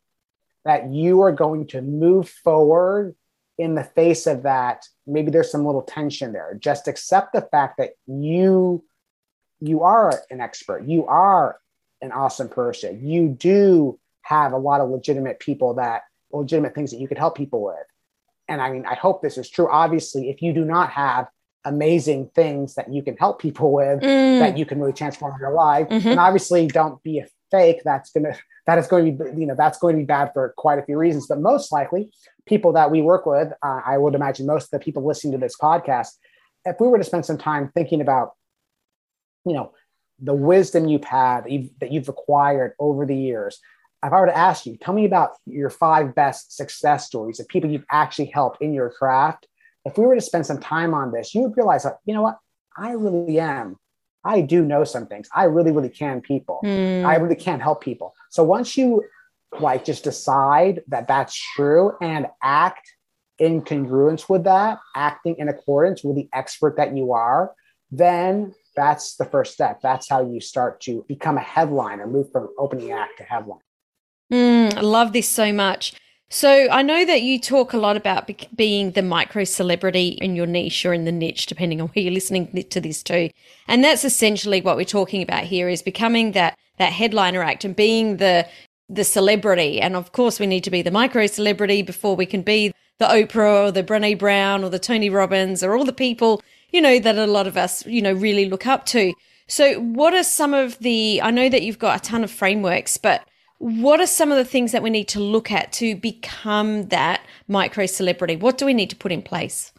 that 0.67 0.93
you 0.93 1.23
are 1.23 1.33
going 1.33 1.67
to 1.69 1.81
move 1.81 2.29
forward 2.29 3.15
in 3.57 3.75
the 3.75 3.85
face 3.85 4.27
of 4.27 4.43
that. 4.43 4.85
Maybe 5.07 5.31
there's 5.31 5.51
some 5.51 5.65
little 5.65 5.83
tension 5.83 6.33
there. 6.33 6.59
Just 6.61 6.89
accept 6.89 7.33
the 7.33 7.49
fact 7.51 7.79
that 7.79 7.93
you 8.07 8.85
you 9.61 9.83
are 9.83 10.13
an 10.29 10.43
expert. 10.43 10.87
You 10.87 11.07
are 11.07 11.59
an 12.01 12.13
awesome 12.13 12.49
person. 12.49 13.07
You 13.07 13.29
do 13.29 13.99
have 14.23 14.53
a 14.53 14.59
lot 14.59 14.81
of 14.81 14.91
legitimate 14.91 15.41
people 15.41 15.75
that 15.75 16.03
legitimate 16.33 16.75
things 16.75 16.91
that 16.91 16.99
you 16.99 17.09
could 17.09 17.19
help 17.19 17.37
people 17.37 17.63
with. 17.63 17.77
And 18.49 18.61
I 18.61 18.71
mean, 18.71 18.87
I 18.87 18.95
hope 18.95 19.23
this 19.23 19.39
is 19.39 19.49
true. 19.49 19.69
Obviously, 19.71 20.31
if 20.31 20.43
you 20.43 20.53
do 20.53 20.65
not 20.65 20.91
have 20.91 21.27
amazing 21.65 22.31
things 22.35 22.75
that 22.75 22.93
you 22.93 23.03
can 23.03 23.17
help 23.17 23.41
people 23.41 23.73
with, 23.73 24.01
mm. 24.01 24.39
that 24.39 24.57
you 24.57 24.65
can 24.65 24.79
really 24.79 24.93
transform 24.93 25.35
your 25.41 25.53
life, 25.53 25.89
mm-hmm. 25.89 26.09
and 26.09 26.21
obviously 26.21 26.67
don't 26.69 27.03
be 27.03 27.19
a 27.19 27.27
fake. 27.51 27.81
That's 27.85 28.13
gonna 28.13 28.37
that 28.67 28.79
is 28.79 28.87
going 28.87 29.19
to 29.19 29.25
be 29.25 29.41
you 29.41 29.47
know 29.47 29.55
that's 29.57 29.79
going 29.79 29.95
to 29.95 30.01
be 30.01 30.05
bad 30.07 30.31
for 30.33 30.53
quite 30.57 30.79
a 30.79 30.85
few 30.85 30.97
reasons. 30.97 31.27
But 31.27 31.41
most 31.41 31.73
likely, 31.73 32.11
people 32.47 32.73
that 32.75 32.91
we 32.91 33.03
work 33.03 33.27
with, 33.27 33.53
uh, 33.65 33.81
I 33.85 33.99
would 33.99 34.15
imagine 34.15 34.47
most 34.47 34.65
of 34.65 34.71
the 34.71 34.79
people 34.79 35.07
listening 35.07 35.33
to 35.33 35.39
this 35.39 35.57
podcast, 35.61 36.11
if 36.65 36.77
we 36.81 36.89
were 36.89 36.99
to 36.99 37.05
spend 37.05 37.27
some 37.27 37.39
time 37.39 37.71
thinking 37.75 38.01
about, 38.01 38.33
you 39.45 39.55
know, 39.55 39.73
the 40.21 40.35
wisdom 40.35 40.87
you've 40.87 41.05
had 41.05 41.45
that 41.45 41.51
you've, 41.51 41.71
that 41.81 41.93
you've 41.93 42.09
acquired 42.09 42.73
over 42.79 43.07
the 43.07 43.17
years. 43.17 43.61
If 44.05 44.13
i 44.13 44.21
were 44.21 44.27
to 44.27 44.37
ask 44.37 44.67
you 44.67 44.77
tell 44.77 44.95
me 44.95 45.05
about 45.05 45.33
your 45.47 45.71
five 45.71 46.15
best 46.15 46.57
success 46.57 47.07
stories 47.07 47.41
of 47.41 47.49
people 47.49 47.71
you've 47.71 47.87
actually 47.91 48.27
helped 48.27 48.63
in 48.63 48.73
your 48.73 48.91
craft. 48.91 49.47
If 49.85 49.99
we 49.99 50.07
were 50.07 50.15
to 50.15 50.21
spend 50.21 50.47
some 50.47 50.61
time 50.61 50.95
on 50.95 51.13
this 51.13 51.35
you 51.35 51.43
would 51.43 51.57
realize 51.57 51.83
that 51.85 51.99
you 52.05 52.15
know 52.15 52.23
what? 52.23 52.39
I 52.77 52.93
really 52.93 53.41
am 53.41 53.77
i 54.25 54.41
do 54.41 54.65
know 54.65 54.85
some 54.85 55.07
things. 55.07 55.29
I 55.35 55.45
really 55.45 55.73
really 55.73 55.89
can 55.89 56.21
people. 56.21 56.61
Mm. 56.65 57.05
i 57.05 57.17
really 57.17 57.37
can 57.37 57.61
help 57.61 57.83
people. 57.83 58.15
So 58.31 58.43
once 58.45 58.77
you 58.77 59.05
like 59.61 59.85
just 59.85 60.05
decide 60.05 60.83
that 60.89 61.09
that's 61.09 61.35
true 61.55 61.93
and 62.01 62.27
act 62.43 62.87
in 63.39 63.63
congruence 63.63 64.29
with 64.29 64.45
that 64.45 64.79
acting 64.95 65.37
in 65.39 65.49
accordance 65.49 66.03
with 66.03 66.17
the 66.17 66.29
expert 66.33 66.77
that 66.77 66.97
you 66.97 67.13
are 67.13 67.53
then 67.91 68.55
that's 68.77 69.17
the 69.17 69.25
first 69.25 69.55
step. 69.55 69.81
That's 69.83 70.09
how 70.09 70.25
you 70.31 70.41
start 70.41 70.81
to 70.83 71.05
become 71.09 71.39
a 71.39 71.43
headliner, 71.43 72.07
move 72.07 72.31
from 72.31 72.49
opening 72.59 72.93
act 72.93 73.19
to 73.19 73.25
headline. 73.25 73.61
Mm, 74.33 74.77
I 74.77 74.81
love 74.81 75.13
this 75.13 75.29
so 75.29 75.53
much. 75.53 75.95
So 76.29 76.69
I 76.71 76.83
know 76.83 77.05
that 77.05 77.23
you 77.23 77.39
talk 77.39 77.73
a 77.73 77.79
lot 77.79 77.97
about 77.97 78.27
be- 78.27 78.49
being 78.55 78.91
the 78.91 79.03
micro 79.03 79.45
celebrity 79.45 80.09
in 80.21 80.35
your 80.35 80.47
niche 80.47 80.85
or 80.85 80.93
in 80.93 81.05
the 81.05 81.13
niche, 81.13 81.47
depending 81.47 81.81
on 81.81 81.89
where 81.89 82.03
you're 82.03 82.13
listening 82.13 82.53
to 82.71 82.81
this 82.81 83.03
too. 83.03 83.31
And 83.69 83.83
that's 83.83 84.05
essentially 84.05 84.61
what 84.61 84.77
we're 84.77 84.85
talking 84.85 85.23
about 85.23 85.45
here 85.45 85.69
is 85.69 85.83
becoming 85.83 86.33
that, 86.33 86.59
that 86.79 86.93
headliner 86.93 87.43
act 87.43 87.65
and 87.65 87.77
being 87.77 88.17
the, 88.17 88.47
the 88.89 89.05
celebrity. 89.05 89.81
And 89.81 89.95
of 89.95 90.13
course, 90.13 90.41
we 90.41 90.47
need 90.47 90.65
to 90.65 90.71
be 90.71 90.83
the 90.83 90.91
micro 90.91 91.27
celebrity 91.27 91.83
before 91.83 92.17
we 92.17 92.27
can 92.27 92.43
be 92.43 92.73
the 92.99 93.07
Oprah 93.07 93.69
or 93.69 93.73
the 93.73 93.85
Brene 93.85 94.19
Brown 94.19 94.65
or 94.65 94.71
the 94.71 94.79
Tony 94.79 95.11
Robbins 95.11 95.63
or 95.63 95.77
all 95.77 95.85
the 95.85 95.93
people, 95.93 96.43
you 96.71 96.81
know, 96.81 96.99
that 96.99 97.17
a 97.17 97.27
lot 97.27 97.47
of 97.47 97.57
us, 97.57 97.85
you 97.87 98.03
know, 98.03 98.13
really 98.13 98.49
look 98.49 98.67
up 98.67 98.87
to. 98.87 99.13
So 99.49 99.81
what 99.81 100.13
are 100.13 100.25
some 100.25 100.55
of 100.55 100.79
the, 100.81 101.21
I 101.23 101.31
know 101.31 101.49
that 101.49 101.63
you've 101.63 101.79
got 101.79 101.99
a 101.99 102.03
ton 102.03 102.25
of 102.25 102.31
frameworks, 102.31 102.97
but 102.97 103.23
what 103.59 104.01
are 104.01 104.07
some 104.07 104.31
of 104.31 104.37
the 104.37 104.45
things 104.45 104.73
that 104.73 104.83
we 104.83 104.91
need 104.91 105.09
to 105.09 105.21
look 105.21 105.51
at 105.51 105.73
to 105.75 105.97
become 105.97 106.89
that 106.89 107.23
micro 107.49 107.87
celebrity? 107.87 108.37
What 108.37 108.59
do 108.59 108.67
we 108.67 108.75
need 108.75 108.91
to 108.91 108.97
put 108.97 109.13
in 109.13 109.23
place? 109.23 109.73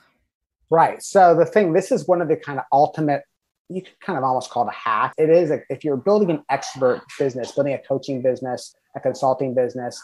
Right. 0.70 1.04
So 1.04 1.36
the 1.36 1.46
thing, 1.46 1.74
this 1.74 1.92
is 1.92 2.08
one 2.08 2.22
of 2.22 2.28
the 2.28 2.38
kind 2.38 2.60
of 2.60 2.66
ultimate, 2.72 3.24
you 3.70 3.82
could 3.82 4.00
kind 4.00 4.18
of 4.18 4.24
almost 4.24 4.50
call 4.50 4.68
it 4.68 4.72
a 4.72 4.90
hack. 4.90 5.14
It 5.18 5.30
is 5.30 5.52
a, 5.52 5.62
if 5.70 5.84
you're 5.84 5.98
building 5.98 6.32
an 6.32 6.44
expert 6.50 7.02
business, 7.20 7.52
building 7.52 7.74
a 7.74 7.80
coaching 7.80 8.22
business, 8.22 8.74
a 8.96 9.00
consulting 9.00 9.54
business, 9.54 10.02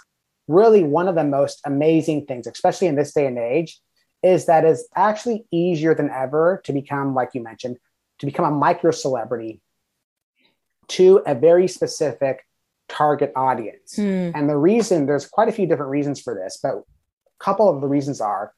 really 0.47 0.83
one 0.83 1.07
of 1.07 1.15
the 1.15 1.23
most 1.23 1.61
amazing 1.65 2.25
things, 2.25 2.47
especially 2.47 2.87
in 2.87 2.95
this 2.95 3.13
day 3.13 3.25
and 3.25 3.37
age, 3.37 3.79
is 4.23 4.45
that 4.45 4.63
it's 4.63 4.87
actually 4.95 5.45
easier 5.51 5.93
than 5.93 6.09
ever 6.09 6.61
to 6.63 6.73
become, 6.73 7.13
like 7.13 7.31
you 7.33 7.43
mentioned, 7.43 7.77
to 8.19 8.25
become 8.25 8.45
a 8.45 8.51
micro 8.51 8.91
celebrity 8.91 9.61
to 10.87 11.21
a 11.25 11.35
very 11.35 11.67
specific 11.67 12.45
target 12.87 13.33
audience. 13.35 13.95
Mm. 13.97 14.31
And 14.35 14.49
the 14.49 14.57
reason 14.57 15.05
there's 15.05 15.27
quite 15.27 15.49
a 15.49 15.51
few 15.51 15.67
different 15.67 15.91
reasons 15.91 16.21
for 16.21 16.33
this, 16.33 16.59
but 16.61 16.75
a 16.75 16.83
couple 17.39 17.69
of 17.69 17.81
the 17.81 17.87
reasons 17.87 18.21
are 18.21 18.53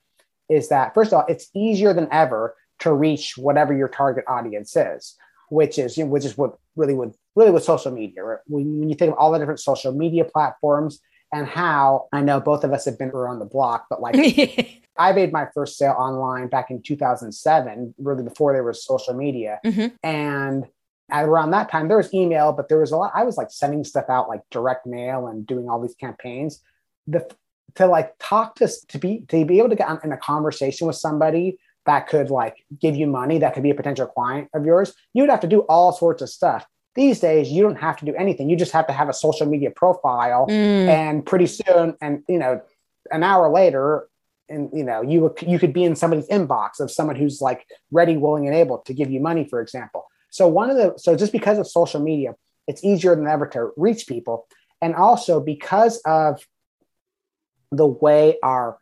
is 0.50 0.70
that 0.70 0.94
first 0.94 1.12
of 1.12 1.20
all, 1.20 1.26
it's 1.28 1.50
easier 1.56 1.94
than 1.94 2.08
ever 2.12 2.56
to 2.80 2.94
reach 2.94 3.38
whatever 3.38 3.76
your 3.76 3.88
target 3.88 4.26
audience 4.28 4.76
is, 4.76 5.16
which 5.50 5.80
is 5.80 5.98
you 5.98 6.04
know, 6.04 6.10
which 6.12 6.26
is 6.26 6.38
what 6.38 6.58
really 6.76 6.94
would 6.94 7.14
really 7.36 7.52
with 7.52 7.64
social 7.64 7.92
media. 7.92 8.24
Right? 8.24 8.40
When, 8.46 8.80
when 8.80 8.90
you 8.90 8.96
think 8.96 9.14
of 9.14 9.18
all 9.18 9.32
the 9.32 9.40
different 9.40 9.60
social 9.60 9.92
media 9.92 10.26
platforms 10.26 11.00
and 11.36 11.48
how 11.48 12.08
I 12.14 12.22
know 12.22 12.40
both 12.40 12.64
of 12.64 12.72
us 12.72 12.86
have 12.86 12.98
been 12.98 13.10
around 13.10 13.40
the 13.40 13.46
block, 13.46 13.88
but 13.90 14.02
like 14.02 14.16
I 14.98 15.12
made 15.12 15.34
my 15.34 15.48
first 15.54 15.78
sale 15.78 15.96
online 15.98 16.48
back 16.48 16.72
in 16.72 16.82
2007, 16.82 17.94
really 17.98 18.24
before 18.24 18.54
there 18.54 18.64
was 18.64 18.86
social 18.86 19.14
media. 19.14 19.60
Mm-hmm. 19.66 19.88
And 20.02 20.66
around 21.12 21.52
that 21.52 21.70
time 21.70 21.88
there 21.88 21.98
was 21.98 22.12
email 22.16 22.52
but 22.52 22.68
there 22.68 22.80
was 22.80 22.92
a 22.92 22.98
lot 22.98 23.12
i 23.14 23.24
was 23.24 23.38
like 23.38 23.52
sending 23.52 23.84
stuff 23.84 24.06
out 24.10 24.28
like 24.28 24.42
direct 24.50 24.88
mail 24.88 25.28
and 25.28 25.46
doing 25.46 25.70
all 25.70 25.80
these 25.80 25.94
campaigns 25.94 26.64
the 27.06 27.24
to 27.76 27.86
like 27.86 28.12
talk 28.20 28.56
to 28.56 28.68
to 28.88 28.98
be 28.98 29.20
to 29.28 29.46
be 29.46 29.60
able 29.60 29.70
to 29.70 29.76
get 29.76 29.88
in 30.04 30.12
a 30.12 30.18
conversation 30.18 30.88
with 30.88 30.96
somebody 30.96 31.60
that 31.86 32.08
could 32.08 32.32
like 32.32 32.56
give 32.82 32.96
you 32.96 33.06
money 33.06 33.38
that 33.38 33.54
could 33.54 33.62
be 33.62 33.70
a 33.70 33.76
potential 33.76 34.08
client 34.08 34.50
of 34.56 34.66
yours 34.66 34.96
you 35.14 35.22
would 35.22 35.30
have 35.30 35.42
to 35.42 35.48
do 35.48 35.60
all 35.70 35.92
sorts 35.92 36.24
of 36.24 36.30
stuff 36.30 36.66
these 36.96 37.20
days 37.20 37.52
you 37.52 37.62
don't 37.62 37.76
have 37.76 37.98
to 37.98 38.06
do 38.06 38.16
anything. 38.16 38.50
You 38.50 38.56
just 38.56 38.72
have 38.72 38.88
to 38.88 38.94
have 38.94 39.10
a 39.10 39.14
social 39.14 39.46
media 39.46 39.70
profile 39.70 40.48
mm. 40.48 40.88
and 40.88 41.26
pretty 41.26 41.48
soon 41.48 41.96
and 42.02 42.24
you 42.28 42.40
know 42.40 42.62
an 43.12 43.22
hour 43.22 43.50
later 43.50 44.08
and 44.50 44.70
you 44.74 44.84
know 44.84 45.02
you 45.02 45.34
you 45.42 45.60
could 45.60 45.74
be 45.74 45.84
in 45.84 45.96
somebody's 45.96 46.28
inbox 46.28 46.80
of 46.80 46.90
someone 46.90 47.16
who's 47.16 47.42
like 47.42 47.66
ready 47.92 48.18
willing 48.18 48.48
and 48.48 48.56
able 48.56 48.80
to 48.80 48.94
give 48.94 49.12
you 49.12 49.20
money 49.20 49.44
for 49.44 49.62
example. 49.62 50.06
So 50.30 50.48
one 50.48 50.70
of 50.70 50.78
the 50.78 50.94
so 50.98 51.16
just 51.16 51.32
because 51.32 51.58
of 51.58 51.68
social 51.68 52.02
media, 52.02 52.36
it's 52.68 52.84
easier 52.84 53.16
than 53.16 53.28
ever 53.28 53.48
to 53.48 53.72
reach 53.78 54.08
people, 54.08 54.48
and 54.82 54.96
also 54.96 55.40
because 55.40 56.02
of 56.06 56.46
the 57.72 57.86
way 57.88 58.38
our 58.42 58.78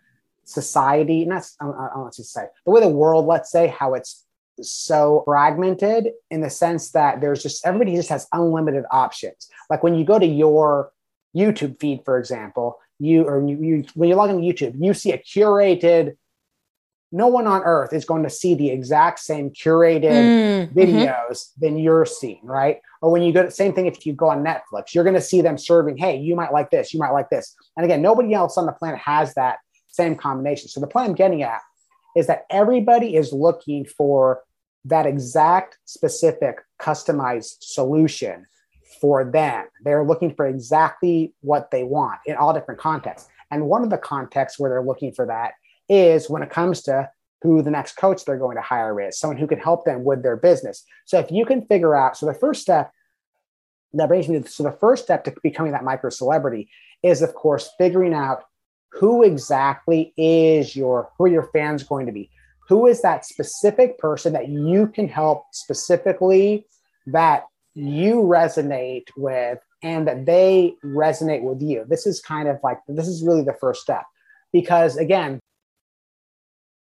society, 0.46 1.24
and 1.24 1.32
that's 1.32 1.56
I 1.60 1.66
don't 1.66 1.78
want 1.78 2.14
to 2.14 2.24
say 2.24 2.46
the 2.66 2.72
way 2.72 2.82
the 2.82 2.90
world, 2.90 3.26
let's 3.26 3.52
say, 3.52 3.68
how 3.68 3.94
it's 3.94 4.24
so 4.62 5.24
fragmented 5.26 6.10
in 6.30 6.42
the 6.42 6.50
sense 6.50 6.92
that 6.92 7.22
there's 7.22 7.42
just 7.42 7.66
everybody 7.66 7.96
just 7.96 8.10
has 8.10 8.28
unlimited 8.34 8.86
options. 8.92 9.50
Like 9.70 9.84
when 9.84 9.96
you 9.96 10.06
go 10.06 10.20
to 10.20 10.26
your 10.26 10.92
YouTube 11.36 11.80
feed, 11.80 12.02
for 12.06 12.20
example, 12.20 12.80
you 13.00 13.24
or 13.24 13.46
you, 13.48 13.58
you 13.58 13.86
when 13.96 14.10
you 14.10 14.16
log 14.16 14.30
into 14.30 14.44
YouTube, 14.44 14.76
you 14.80 14.94
see 14.94 15.12
a 15.12 15.18
curated 15.18 16.16
no 17.14 17.28
one 17.28 17.46
on 17.46 17.62
earth 17.62 17.94
is 17.94 18.06
going 18.06 18.24
to 18.24 18.30
see 18.30 18.56
the 18.56 18.72
exact 18.72 19.20
same 19.20 19.52
curated 19.52 20.02
mm, 20.02 20.68
mm-hmm. 20.68 20.80
videos 20.80 21.30
mm-hmm. 21.30 21.66
than 21.66 21.78
you're 21.78 22.08
seeing, 22.08 22.42
right? 22.44 22.82
Or 23.04 23.12
when 23.12 23.22
you 23.22 23.32
go, 23.32 23.44
to, 23.44 23.50
the 23.50 23.54
same 23.54 23.72
thing 23.72 23.86
if 23.86 24.04
you 24.08 24.14
go 24.14 24.30
on 24.30 24.44
Netflix, 24.44 24.96
you're 24.96 25.04
going 25.04 25.16
to 25.16 25.22
see 25.22 25.42
them 25.42 25.60
serving, 25.60 25.98
hey, 25.98 26.18
you 26.18 26.36
might 26.36 26.52
like 26.52 26.72
this, 26.72 26.92
you 26.92 27.00
might 27.00 27.12
like 27.12 27.30
this. 27.30 27.56
And 27.78 27.86
again, 27.86 28.02
nobody 28.02 28.34
else 28.34 28.58
on 28.58 28.66
the 28.66 28.72
planet 28.72 29.00
has 29.00 29.36
that 29.36 29.60
same 29.90 30.16
combination. 30.16 30.70
So 30.70 30.82
the 30.82 30.88
point 30.88 31.08
I'm 31.08 31.16
getting 31.16 31.44
at 31.44 31.62
is 32.16 32.28
that 32.28 32.46
everybody 32.50 33.16
is 33.16 33.34
looking 33.34 33.86
for 33.86 34.42
that 34.86 35.06
exact 35.06 35.78
specific 35.86 36.58
customized 36.80 37.56
solution 37.62 38.46
for 39.00 39.24
them. 39.24 39.66
They're 39.84 40.06
looking 40.06 40.36
for 40.36 40.46
exactly 40.46 41.34
what 41.42 41.72
they 41.72 41.84
want 41.84 42.20
in 42.26 42.36
all 42.36 42.54
different 42.54 42.80
contexts. 42.80 43.30
And 43.50 43.68
one 43.68 43.84
of 43.84 43.90
the 43.90 43.98
contexts 43.98 44.60
where 44.60 44.70
they're 44.70 44.84
looking 44.84 45.14
for 45.14 45.26
that 45.28 45.54
is 45.90 46.30
when 46.30 46.44
it 46.44 46.50
comes 46.50 46.84
to 46.84 47.10
who 47.42 47.62
the 47.62 47.72
next 47.72 47.98
coach 47.98 48.24
they're 48.24 48.38
going 48.38 48.56
to 48.56 48.62
hire 48.62 49.00
is, 49.02 49.20
someone 49.20 49.38
who 49.38 49.48
can 49.48 49.60
help 49.60 49.86
them 49.86 50.04
with 50.04 50.24
their 50.24 50.38
business. 50.38 50.86
So 51.06 51.20
if 51.20 51.32
you 51.32 51.46
can 51.46 51.66
figure 51.66 51.96
out, 51.96 52.18
so 52.18 52.26
the 52.26 52.34
first 52.34 52.62
step 52.62 52.92
that 53.94 54.08
brings 54.08 54.28
me 54.28 54.42
to, 54.42 54.50
so 54.50 54.64
the 54.64 54.72
first 54.72 55.04
step 55.04 55.24
to 55.26 55.36
becoming 55.44 55.74
that 55.74 55.84
micro 55.84 56.10
celebrity 56.10 56.70
is 57.04 57.22
of 57.22 57.34
course 57.36 57.70
figuring 57.78 58.14
out 58.14 58.44
who 58.94 59.24
exactly 59.24 60.14
is 60.18 60.76
your, 60.76 61.10
who 61.18 61.26
are 61.26 61.30
your 61.30 61.50
fans 61.52 61.84
going 61.84 62.06
to 62.06 62.12
be? 62.12 62.30
Who 62.70 62.88
is 62.88 63.02
that 63.02 63.26
specific 63.26 63.98
person 63.98 64.34
that 64.34 64.50
you 64.50 64.88
can 64.88 65.08
help 65.08 65.46
specifically 65.52 66.66
that 67.08 67.46
you 67.74 68.22
resonate 68.22 69.08
with 69.18 69.60
and 69.82 70.08
that 70.08 70.26
they 70.26 70.76
resonate 70.86 71.44
with 71.44 71.62
you? 71.62 71.86
This 71.88 72.06
is 72.06 72.22
kind 72.22 72.48
of 72.48 72.60
like, 72.64 72.78
this 72.88 73.08
is 73.08 73.24
really 73.24 73.44
the 73.44 73.58
first 73.60 73.82
step. 73.82 74.04
Because 74.52 74.96
again, 74.98 75.40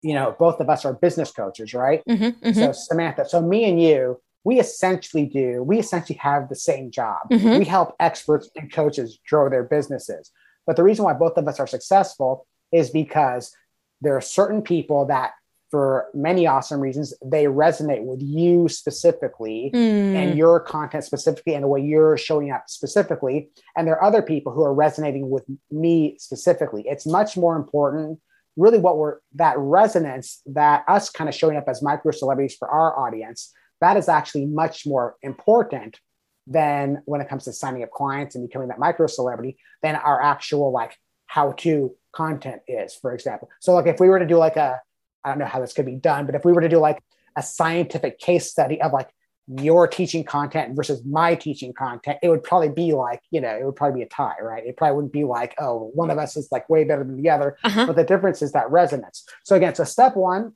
you 0.01 0.13
know, 0.13 0.35
both 0.37 0.59
of 0.59 0.69
us 0.69 0.83
are 0.83 0.93
business 0.93 1.31
coaches, 1.31 1.73
right? 1.73 2.03
Mm-hmm, 2.09 2.45
mm-hmm. 2.45 2.51
So 2.51 2.73
Samantha, 2.73 3.27
so 3.27 3.41
me 3.41 3.63
and 3.63 3.81
you, 3.81 4.19
we 4.43 4.59
essentially 4.59 5.25
do, 5.25 5.63
we 5.63 5.79
essentially 5.79 6.17
have 6.17 6.49
the 6.49 6.55
same 6.55 6.91
job. 6.91 7.19
Mm-hmm. 7.31 7.59
We 7.59 7.65
help 7.65 7.95
experts 8.01 8.49
and 8.57 8.71
coaches 8.71 9.17
grow 9.29 9.49
their 9.49 9.63
businesses. 9.63 10.29
But 10.65 10.75
the 10.75 10.83
reason 10.83 11.05
why 11.05 11.13
both 11.13 11.37
of 11.37 11.47
us 11.47 11.59
are 11.59 11.67
successful 11.67 12.45
is 12.71 12.89
because 12.89 13.55
there 14.01 14.15
are 14.15 14.21
certain 14.21 14.61
people 14.61 15.05
that 15.05 15.31
for 15.73 16.05
many 16.13 16.45
awesome 16.45 16.79
reasons 16.79 17.15
they 17.25 17.45
resonate 17.45 18.03
with 18.03 18.21
you 18.21 18.69
specifically 18.69 19.71
mm. 19.73 20.13
and 20.13 20.37
your 20.37 20.59
content 20.59 21.03
specifically 21.03 21.55
and 21.55 21.63
the 21.63 21.67
way 21.67 21.81
you're 21.81 22.15
showing 22.15 22.51
up 22.51 22.65
specifically 22.67 23.49
and 23.75 23.87
there 23.87 23.95
are 23.95 24.03
other 24.03 24.21
people 24.21 24.53
who 24.53 24.63
are 24.63 24.73
resonating 24.73 25.31
with 25.31 25.43
me 25.71 26.15
specifically 26.19 26.83
it's 26.85 27.07
much 27.07 27.35
more 27.35 27.55
important 27.55 28.19
really 28.55 28.77
what 28.77 28.99
we're 28.99 29.17
that 29.33 29.57
resonance 29.57 30.43
that 30.45 30.83
us 30.87 31.09
kind 31.09 31.27
of 31.27 31.33
showing 31.33 31.57
up 31.57 31.67
as 31.67 31.81
micro 31.81 32.11
celebrities 32.11 32.55
for 32.55 32.67
our 32.67 32.95
audience 32.99 33.51
that 33.81 33.97
is 33.97 34.07
actually 34.07 34.45
much 34.45 34.85
more 34.85 35.15
important 35.23 35.99
than 36.47 37.01
when 37.05 37.21
it 37.21 37.29
comes 37.29 37.45
to 37.45 37.53
signing 37.53 37.83
up 37.83 37.91
clients 37.91 38.35
and 38.35 38.47
becoming 38.47 38.67
that 38.67 38.79
micro 38.79 39.07
celebrity 39.07 39.57
than 39.81 39.95
our 39.95 40.21
actual 40.21 40.71
like 40.71 40.97
how 41.27 41.51
to 41.53 41.95
content 42.13 42.61
is 42.67 42.93
for 42.93 43.13
example 43.13 43.49
so 43.59 43.73
like 43.73 43.87
if 43.87 43.99
we 43.99 44.09
were 44.09 44.19
to 44.19 44.27
do 44.27 44.37
like 44.37 44.57
a 44.57 44.79
i 45.23 45.29
don't 45.29 45.39
know 45.39 45.45
how 45.45 45.59
this 45.59 45.73
could 45.73 45.85
be 45.85 45.95
done 45.95 46.25
but 46.25 46.35
if 46.35 46.45
we 46.45 46.51
were 46.51 46.61
to 46.61 46.69
do 46.69 46.77
like 46.77 47.01
a 47.35 47.41
scientific 47.41 48.19
case 48.19 48.49
study 48.51 48.81
of 48.81 48.93
like 48.93 49.09
your 49.47 49.87
teaching 49.87 50.23
content 50.23 50.75
versus 50.75 51.03
my 51.03 51.35
teaching 51.35 51.73
content, 51.73 52.17
it 52.23 52.29
would 52.29 52.43
probably 52.43 52.69
be 52.69 52.93
like, 52.93 53.21
you 53.29 53.41
know, 53.41 53.49
it 53.49 53.65
would 53.65 53.75
probably 53.75 53.99
be 53.99 54.05
a 54.05 54.09
tie, 54.09 54.35
right? 54.41 54.65
It 54.65 54.77
probably 54.77 54.95
wouldn't 54.95 55.13
be 55.13 55.25
like, 55.25 55.53
oh, 55.59 55.91
one 55.93 56.09
of 56.09 56.17
us 56.17 56.37
is 56.37 56.47
like 56.51 56.69
way 56.69 56.85
better 56.85 57.03
than 57.03 57.21
the 57.21 57.29
other. 57.29 57.57
Uh-huh. 57.63 57.87
But 57.87 57.97
the 57.97 58.05
difference 58.05 58.41
is 58.41 58.53
that 58.53 58.71
resonance. 58.71 59.25
So 59.43 59.55
again, 59.55 59.75
so 59.75 59.83
step 59.83 60.15
one 60.15 60.53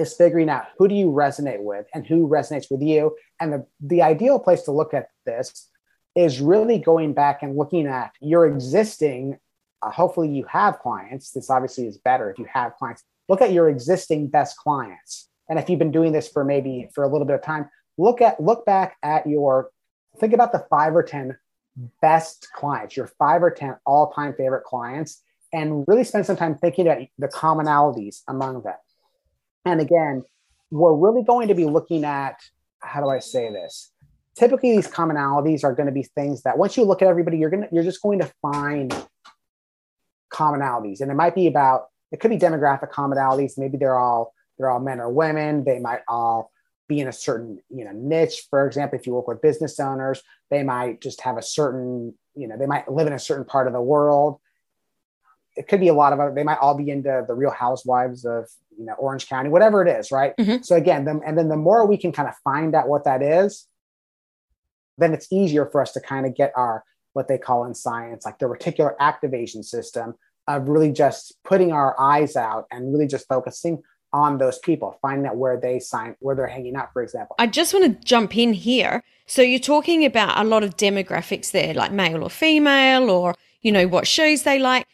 is 0.00 0.14
figuring 0.14 0.48
out 0.48 0.64
who 0.78 0.88
do 0.88 0.94
you 0.94 1.06
resonate 1.06 1.62
with 1.62 1.86
and 1.94 2.06
who 2.06 2.28
resonates 2.28 2.70
with 2.70 2.82
you. 2.82 3.16
And 3.38 3.52
the, 3.52 3.66
the 3.80 4.02
ideal 4.02 4.38
place 4.38 4.62
to 4.62 4.72
look 4.72 4.94
at 4.94 5.10
this 5.26 5.68
is 6.16 6.40
really 6.40 6.78
going 6.78 7.12
back 7.12 7.42
and 7.42 7.56
looking 7.56 7.86
at 7.86 8.12
your 8.20 8.46
existing, 8.46 9.38
uh, 9.82 9.90
hopefully 9.90 10.28
you 10.28 10.44
have 10.44 10.80
clients. 10.80 11.30
This 11.30 11.50
obviously 11.50 11.86
is 11.86 11.98
better 11.98 12.30
if 12.30 12.38
you 12.38 12.46
have 12.52 12.76
clients. 12.76 13.04
Look 13.28 13.42
at 13.42 13.52
your 13.52 13.68
existing 13.68 14.28
best 14.28 14.56
clients. 14.56 15.28
And 15.48 15.58
if 15.58 15.68
you've 15.68 15.78
been 15.78 15.92
doing 15.92 16.12
this 16.12 16.28
for 16.28 16.44
maybe 16.44 16.88
for 16.94 17.04
a 17.04 17.08
little 17.08 17.26
bit 17.26 17.34
of 17.34 17.42
time, 17.42 17.68
look 17.98 18.20
at 18.20 18.42
look 18.42 18.64
back 18.64 18.96
at 19.02 19.26
your 19.26 19.70
think 20.18 20.32
about 20.32 20.52
the 20.52 20.66
five 20.70 20.96
or 20.96 21.02
ten 21.02 21.36
best 22.00 22.48
clients, 22.54 22.96
your 22.96 23.06
five 23.06 23.42
or 23.42 23.50
ten 23.50 23.76
all-time 23.86 24.34
favorite 24.36 24.64
clients, 24.64 25.22
and 25.52 25.84
really 25.86 26.04
spend 26.04 26.26
some 26.26 26.36
time 26.36 26.56
thinking 26.56 26.86
about 26.86 27.06
the 27.18 27.28
commonalities 27.28 28.22
among 28.28 28.62
them. 28.62 28.76
And 29.64 29.80
again, 29.80 30.24
we're 30.70 30.94
really 30.94 31.22
going 31.24 31.48
to 31.48 31.54
be 31.54 31.64
looking 31.64 32.04
at 32.04 32.36
how 32.80 33.00
do 33.00 33.08
I 33.08 33.18
say 33.18 33.50
this? 33.50 33.92
Typically, 34.36 34.74
these 34.74 34.88
commonalities 34.88 35.64
are 35.64 35.74
going 35.74 35.86
to 35.86 35.92
be 35.92 36.02
things 36.02 36.42
that 36.42 36.56
once 36.56 36.76
you 36.76 36.84
look 36.84 37.02
at 37.02 37.08
everybody, 37.08 37.38
you're 37.38 37.50
gonna 37.50 37.68
you're 37.70 37.84
just 37.84 38.00
going 38.00 38.20
to 38.20 38.32
find 38.40 38.94
commonalities. 40.32 41.00
And 41.00 41.10
it 41.10 41.14
might 41.14 41.34
be 41.34 41.46
about, 41.46 41.88
it 42.12 42.20
could 42.20 42.30
be 42.30 42.38
demographic 42.38 42.90
commonalities. 42.90 43.58
Maybe 43.58 43.76
they're 43.76 43.98
all, 43.98 44.32
they're 44.58 44.70
all 44.70 44.80
men 44.80 45.00
or 45.00 45.10
women. 45.10 45.64
They 45.64 45.78
might 45.78 46.00
all 46.08 46.50
be 46.88 47.00
in 47.00 47.08
a 47.08 47.12
certain, 47.12 47.58
you 47.68 47.84
know, 47.84 47.92
niche. 47.92 48.46
For 48.48 48.66
example, 48.66 48.98
if 48.98 49.06
you 49.06 49.14
work 49.14 49.28
with 49.28 49.42
business 49.42 49.78
owners, 49.78 50.22
they 50.50 50.62
might 50.62 51.00
just 51.00 51.20
have 51.22 51.36
a 51.36 51.42
certain, 51.42 52.14
you 52.34 52.48
know, 52.48 52.56
they 52.56 52.66
might 52.66 52.90
live 52.90 53.06
in 53.06 53.12
a 53.12 53.18
certain 53.18 53.44
part 53.44 53.66
of 53.66 53.72
the 53.72 53.82
world. 53.82 54.39
It 55.56 55.68
could 55.68 55.80
be 55.80 55.88
a 55.88 55.94
lot 55.94 56.12
of 56.12 56.20
other, 56.20 56.32
they 56.34 56.44
might 56.44 56.58
all 56.58 56.76
be 56.76 56.90
into 56.90 57.24
the 57.26 57.34
real 57.34 57.50
housewives 57.50 58.24
of, 58.24 58.48
you 58.78 58.84
know, 58.84 58.94
Orange 58.94 59.28
County, 59.28 59.48
whatever 59.50 59.82
it 59.82 59.88
is, 59.88 60.10
right? 60.10 60.34
Mhm. 60.38 60.64
So 60.64 60.76
again, 60.76 61.04
them, 61.04 61.20
and 61.26 61.36
then 61.36 61.48
the 61.48 61.56
more 61.56 61.86
we 61.86 61.96
can 61.96 62.12
kind 62.12 62.28
of 62.28 62.34
find 62.44 62.74
out 62.74 62.88
what 62.88 63.04
that 63.04 63.22
is, 63.22 63.66
then 64.98 65.12
it's 65.12 65.32
easier 65.32 65.66
for 65.66 65.80
us 65.80 65.92
to 65.92 66.00
kind 66.00 66.26
of 66.26 66.34
get 66.34 66.52
our 66.56 66.84
what 67.12 67.26
they 67.26 67.38
call 67.38 67.64
in 67.64 67.74
science 67.74 68.24
like 68.24 68.38
the 68.38 68.46
reticular 68.46 68.94
activation 69.00 69.62
system 69.62 70.14
of 70.46 70.68
really 70.68 70.92
just 70.92 71.36
putting 71.42 71.72
our 71.72 71.98
eyes 72.00 72.36
out 72.36 72.66
and 72.70 72.92
really 72.92 73.06
just 73.06 73.26
focusing 73.26 73.82
on 74.12 74.38
those 74.38 74.58
people 74.60 74.96
finding 75.02 75.26
out 75.26 75.36
where 75.36 75.58
they 75.58 75.80
sign 75.80 76.14
where 76.20 76.36
they're 76.36 76.46
hanging 76.46 76.76
out 76.76 76.92
for 76.92 77.02
example 77.02 77.34
I 77.38 77.46
just 77.46 77.74
want 77.74 77.84
to 77.86 78.04
jump 78.06 78.36
in 78.36 78.52
here. 78.52 79.02
So 79.26 79.42
you're 79.42 79.58
talking 79.60 80.04
about 80.04 80.38
a 80.38 80.44
lot 80.44 80.64
of 80.64 80.76
demographics 80.76 81.52
there, 81.52 81.72
like 81.74 81.92
male 81.92 82.22
or 82.24 82.30
female, 82.30 83.10
or 83.10 83.34
you 83.62 83.70
know 83.72 83.86
what 83.86 84.06
shows 84.06 84.42
they 84.42 84.58
like. 84.58 84.86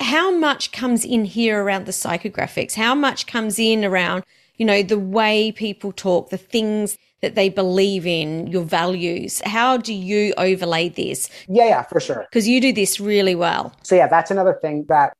How 0.00 0.30
much 0.36 0.72
comes 0.72 1.04
in 1.04 1.24
here 1.24 1.62
around 1.62 1.86
the 1.86 1.92
psychographics? 1.92 2.74
How 2.74 2.94
much 2.94 3.26
comes 3.26 3.58
in 3.58 3.84
around 3.84 4.24
you 4.56 4.64
know 4.66 4.82
the 4.82 4.98
way 4.98 5.52
people 5.52 5.92
talk, 5.92 6.30
the 6.30 6.36
things 6.38 6.98
that 7.22 7.34
they 7.34 7.48
believe 7.48 8.06
in, 8.06 8.46
your 8.48 8.62
values? 8.64 9.40
How 9.44 9.76
do 9.76 9.92
you 9.94 10.34
overlay 10.36 10.88
this? 10.88 11.28
yeah 11.48 11.64
yeah 11.66 11.82
for 11.82 12.00
sure 12.00 12.26
Because 12.30 12.46
you 12.48 12.60
do 12.60 12.72
this 12.72 13.00
really 13.00 13.34
well. 13.34 13.72
so 13.82 13.94
yeah 13.94 14.06
that's 14.08 14.30
another 14.30 14.58
thing 14.62 14.84
that 14.88 15.16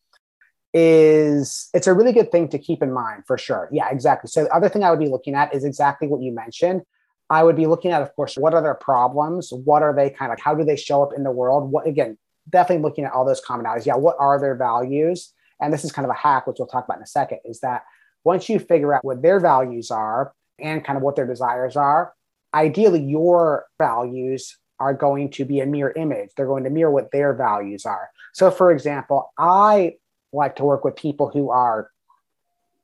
is 0.75 1.69
it's 1.73 1.87
a 1.87 1.95
really 1.95 2.13
good 2.13 2.31
thing 2.31 2.47
to 2.49 2.59
keep 2.59 2.83
in 2.83 2.93
mind 2.93 3.25
for 3.27 3.39
sure 3.39 3.69
yeah 3.73 3.89
exactly 3.91 4.29
so 4.29 4.45
the 4.45 4.55
other 4.55 4.69
thing 4.69 4.85
i 4.85 4.91
would 4.91 4.99
be 5.01 5.09
looking 5.09 5.35
at 5.35 5.53
is 5.55 5.65
exactly 5.65 6.07
what 6.07 6.21
you 6.21 6.31
mentioned 6.31 6.83
i 7.31 7.43
would 7.43 7.57
be 7.57 7.67
looking 7.67 7.91
at 7.91 8.03
of 8.03 8.15
course 8.15 8.37
what 8.37 8.53
are 8.53 8.61
their 8.61 8.75
problems 8.75 9.51
what 9.65 9.83
are 9.83 9.95
they 9.95 10.11
kind 10.11 10.31
of 10.31 10.39
how 10.39 10.55
do 10.55 10.63
they 10.65 10.77
show 10.77 11.03
up 11.03 11.09
in 11.17 11.23
the 11.25 11.31
world 11.31 11.73
what 11.73 11.87
again 11.87 12.19
definitely 12.49 12.83
looking 12.83 13.05
at 13.05 13.13
all 13.13 13.25
those 13.25 13.43
commonalities. 13.45 13.87
Yeah 13.87 13.97
what 13.97 14.17
are 14.19 14.41
their 14.41 14.55
values? 14.55 15.33
And 15.61 15.73
this 15.73 15.85
is 15.85 15.93
kind 15.93 16.05
of 16.07 16.11
a 16.11 16.19
hack 16.19 16.47
which 16.47 16.57
we'll 16.59 16.69
talk 16.69 16.85
about 16.85 16.99
in 16.99 17.03
a 17.03 17.07
second 17.07 17.41
is 17.45 17.61
that 17.61 17.85
once 18.25 18.49
you 18.49 18.59
figure 18.59 18.95
out 18.95 19.05
what 19.05 19.23
their 19.23 19.41
values 19.41 19.91
are 19.91 20.33
and 20.59 20.85
kind 20.85 20.97
of 20.97 21.03
what 21.03 21.17
their 21.17 21.27
desires 21.27 21.77
are 21.77 22.13
ideally 22.55 23.03
your 23.03 23.67
values 23.79 24.57
are 24.81 24.95
going 24.95 25.31
to 25.31 25.45
be 25.45 25.61
a 25.61 25.67
mirror 25.67 25.93
image. 25.97 26.31
They're 26.37 26.47
going 26.47 26.65
to 26.65 26.71
mirror 26.71 26.91
what 26.91 27.11
their 27.11 27.35
values 27.35 27.85
are. 27.85 28.11
So 28.33 28.51
for 28.51 28.71
example 28.71 29.33
i 29.39 29.97
like 30.33 30.57
to 30.57 30.65
work 30.65 30.85
with 30.85 30.97
people 30.97 31.31
who 31.31 31.51
are 31.51 31.91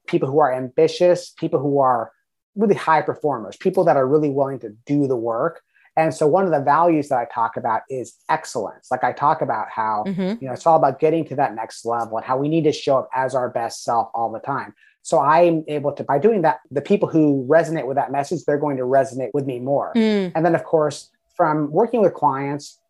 people 0.06 0.30
who 0.30 0.38
are 0.38 0.52
ambitious, 0.52 1.30
people 1.30 1.60
who 1.60 1.78
are 1.78 2.12
really 2.56 2.74
high 2.74 3.02
performers, 3.02 3.56
people 3.56 3.84
that 3.84 3.96
are 3.96 4.06
really 4.06 4.30
willing 4.30 4.58
to 4.60 4.70
do 4.86 5.06
the 5.06 5.16
work. 5.16 5.62
And 5.96 6.12
so 6.12 6.26
one 6.26 6.44
of 6.44 6.50
the 6.50 6.60
values 6.60 7.08
that 7.08 7.18
I 7.18 7.26
talk 7.32 7.56
about 7.56 7.82
is 7.88 8.16
excellence. 8.28 8.88
Like 8.90 9.04
I 9.04 9.12
talk 9.12 9.42
about 9.42 9.68
how, 9.70 10.04
Mhm. 10.06 10.40
you 10.40 10.48
know, 10.48 10.52
it's 10.52 10.66
all 10.66 10.76
about 10.76 10.98
getting 10.98 11.24
to 11.26 11.36
that 11.36 11.54
next 11.54 11.84
level 11.84 12.16
and 12.16 12.26
how 12.26 12.36
we 12.36 12.48
need 12.48 12.64
to 12.64 12.72
show 12.72 12.98
up 12.98 13.08
as 13.14 13.34
our 13.34 13.48
best 13.48 13.84
self 13.84 14.10
all 14.14 14.30
the 14.32 14.40
time. 14.40 14.74
So 15.02 15.20
I'm 15.20 15.64
able 15.68 15.92
to, 15.92 16.02
by 16.02 16.18
doing 16.18 16.42
that, 16.42 16.60
the 16.70 16.80
people 16.80 17.08
who 17.08 17.46
resonate 17.48 17.86
with 17.86 17.96
that 17.96 18.10
message, 18.10 18.44
they're 18.44 18.58
going 18.58 18.78
to 18.78 18.84
resonate 18.84 19.30
with 19.34 19.46
me 19.46 19.60
more. 19.60 19.92
Mm, 19.94 20.32
And 20.34 20.44
then, 20.44 20.54
of 20.54 20.64
course, 20.64 21.10
from 21.36 21.70
working 21.70 22.00
with 22.00 22.14
clients, 22.14 22.80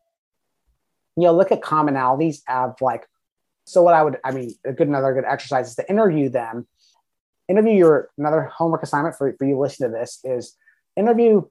you 1.16 1.24
know, 1.24 1.32
look 1.34 1.52
at 1.52 1.60
commonalities 1.60 2.38
of 2.48 2.80
like, 2.80 3.06
so 3.66 3.82
what 3.82 3.94
I 3.94 4.02
would, 4.02 4.18
I 4.24 4.30
mean, 4.30 4.54
a 4.64 4.72
good, 4.72 4.88
another 4.88 5.12
good 5.12 5.24
exercise 5.24 5.68
is 5.68 5.76
to 5.76 5.88
interview 5.90 6.28
them. 6.28 6.66
Interview 7.48 7.72
your, 7.72 8.10
another 8.16 8.42
homework 8.42 8.82
assignment 8.82 9.16
for, 9.16 9.34
for 9.38 9.44
you 9.44 9.58
listening 9.58 9.90
to 9.92 9.98
this 9.98 10.20
is 10.24 10.56
interview 10.96 11.42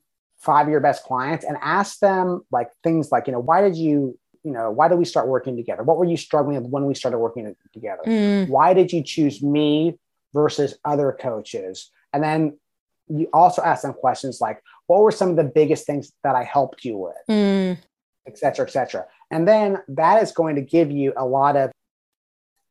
five 0.43 0.67
of 0.67 0.71
your 0.71 0.81
best 0.81 1.03
clients 1.03 1.45
and 1.45 1.57
ask 1.61 1.99
them 1.99 2.41
like 2.51 2.69
things 2.83 3.11
like, 3.11 3.27
you 3.27 3.33
know, 3.33 3.39
why 3.39 3.61
did 3.61 3.75
you, 3.75 4.17
you 4.43 4.51
know, 4.51 4.71
why 4.71 4.87
did 4.87 4.97
we 4.97 5.05
start 5.05 5.27
working 5.27 5.55
together? 5.55 5.83
What 5.83 5.97
were 5.97 6.05
you 6.05 6.17
struggling 6.17 6.61
with 6.61 6.69
when 6.69 6.85
we 6.85 6.95
started 6.95 7.17
working 7.17 7.55
together? 7.71 8.01
mm, 8.05 8.49
why 8.49 8.73
did 8.73 8.91
you 8.91 9.03
choose 9.03 9.41
me 9.41 9.97
versus 10.33 10.77
other 10.83 11.15
coaches? 11.17 11.89
And 12.11 12.23
then 12.23 12.59
you 13.07 13.29
also 13.33 13.61
ask 13.61 13.83
them 13.83 13.93
questions 13.93 14.39
like 14.41 14.61
what 14.87 15.01
were 15.01 15.11
some 15.11 15.29
of 15.29 15.35
the 15.35 15.43
biggest 15.43 15.85
things 15.85 16.11
that 16.23 16.35
i 16.35 16.43
helped 16.43 16.83
you 16.83 16.97
with? 16.97 17.15
Mm, 17.29 17.77
et 18.27 18.37
cetera 18.37 18.65
et 18.65 18.71
cetera. 18.71 19.05
And 19.31 19.47
then 19.47 19.79
that 19.89 20.21
is 20.21 20.31
going 20.31 20.55
to 20.55 20.61
give 20.61 20.91
you 20.91 21.13
a 21.15 21.25
lot 21.25 21.55
of 21.55 21.71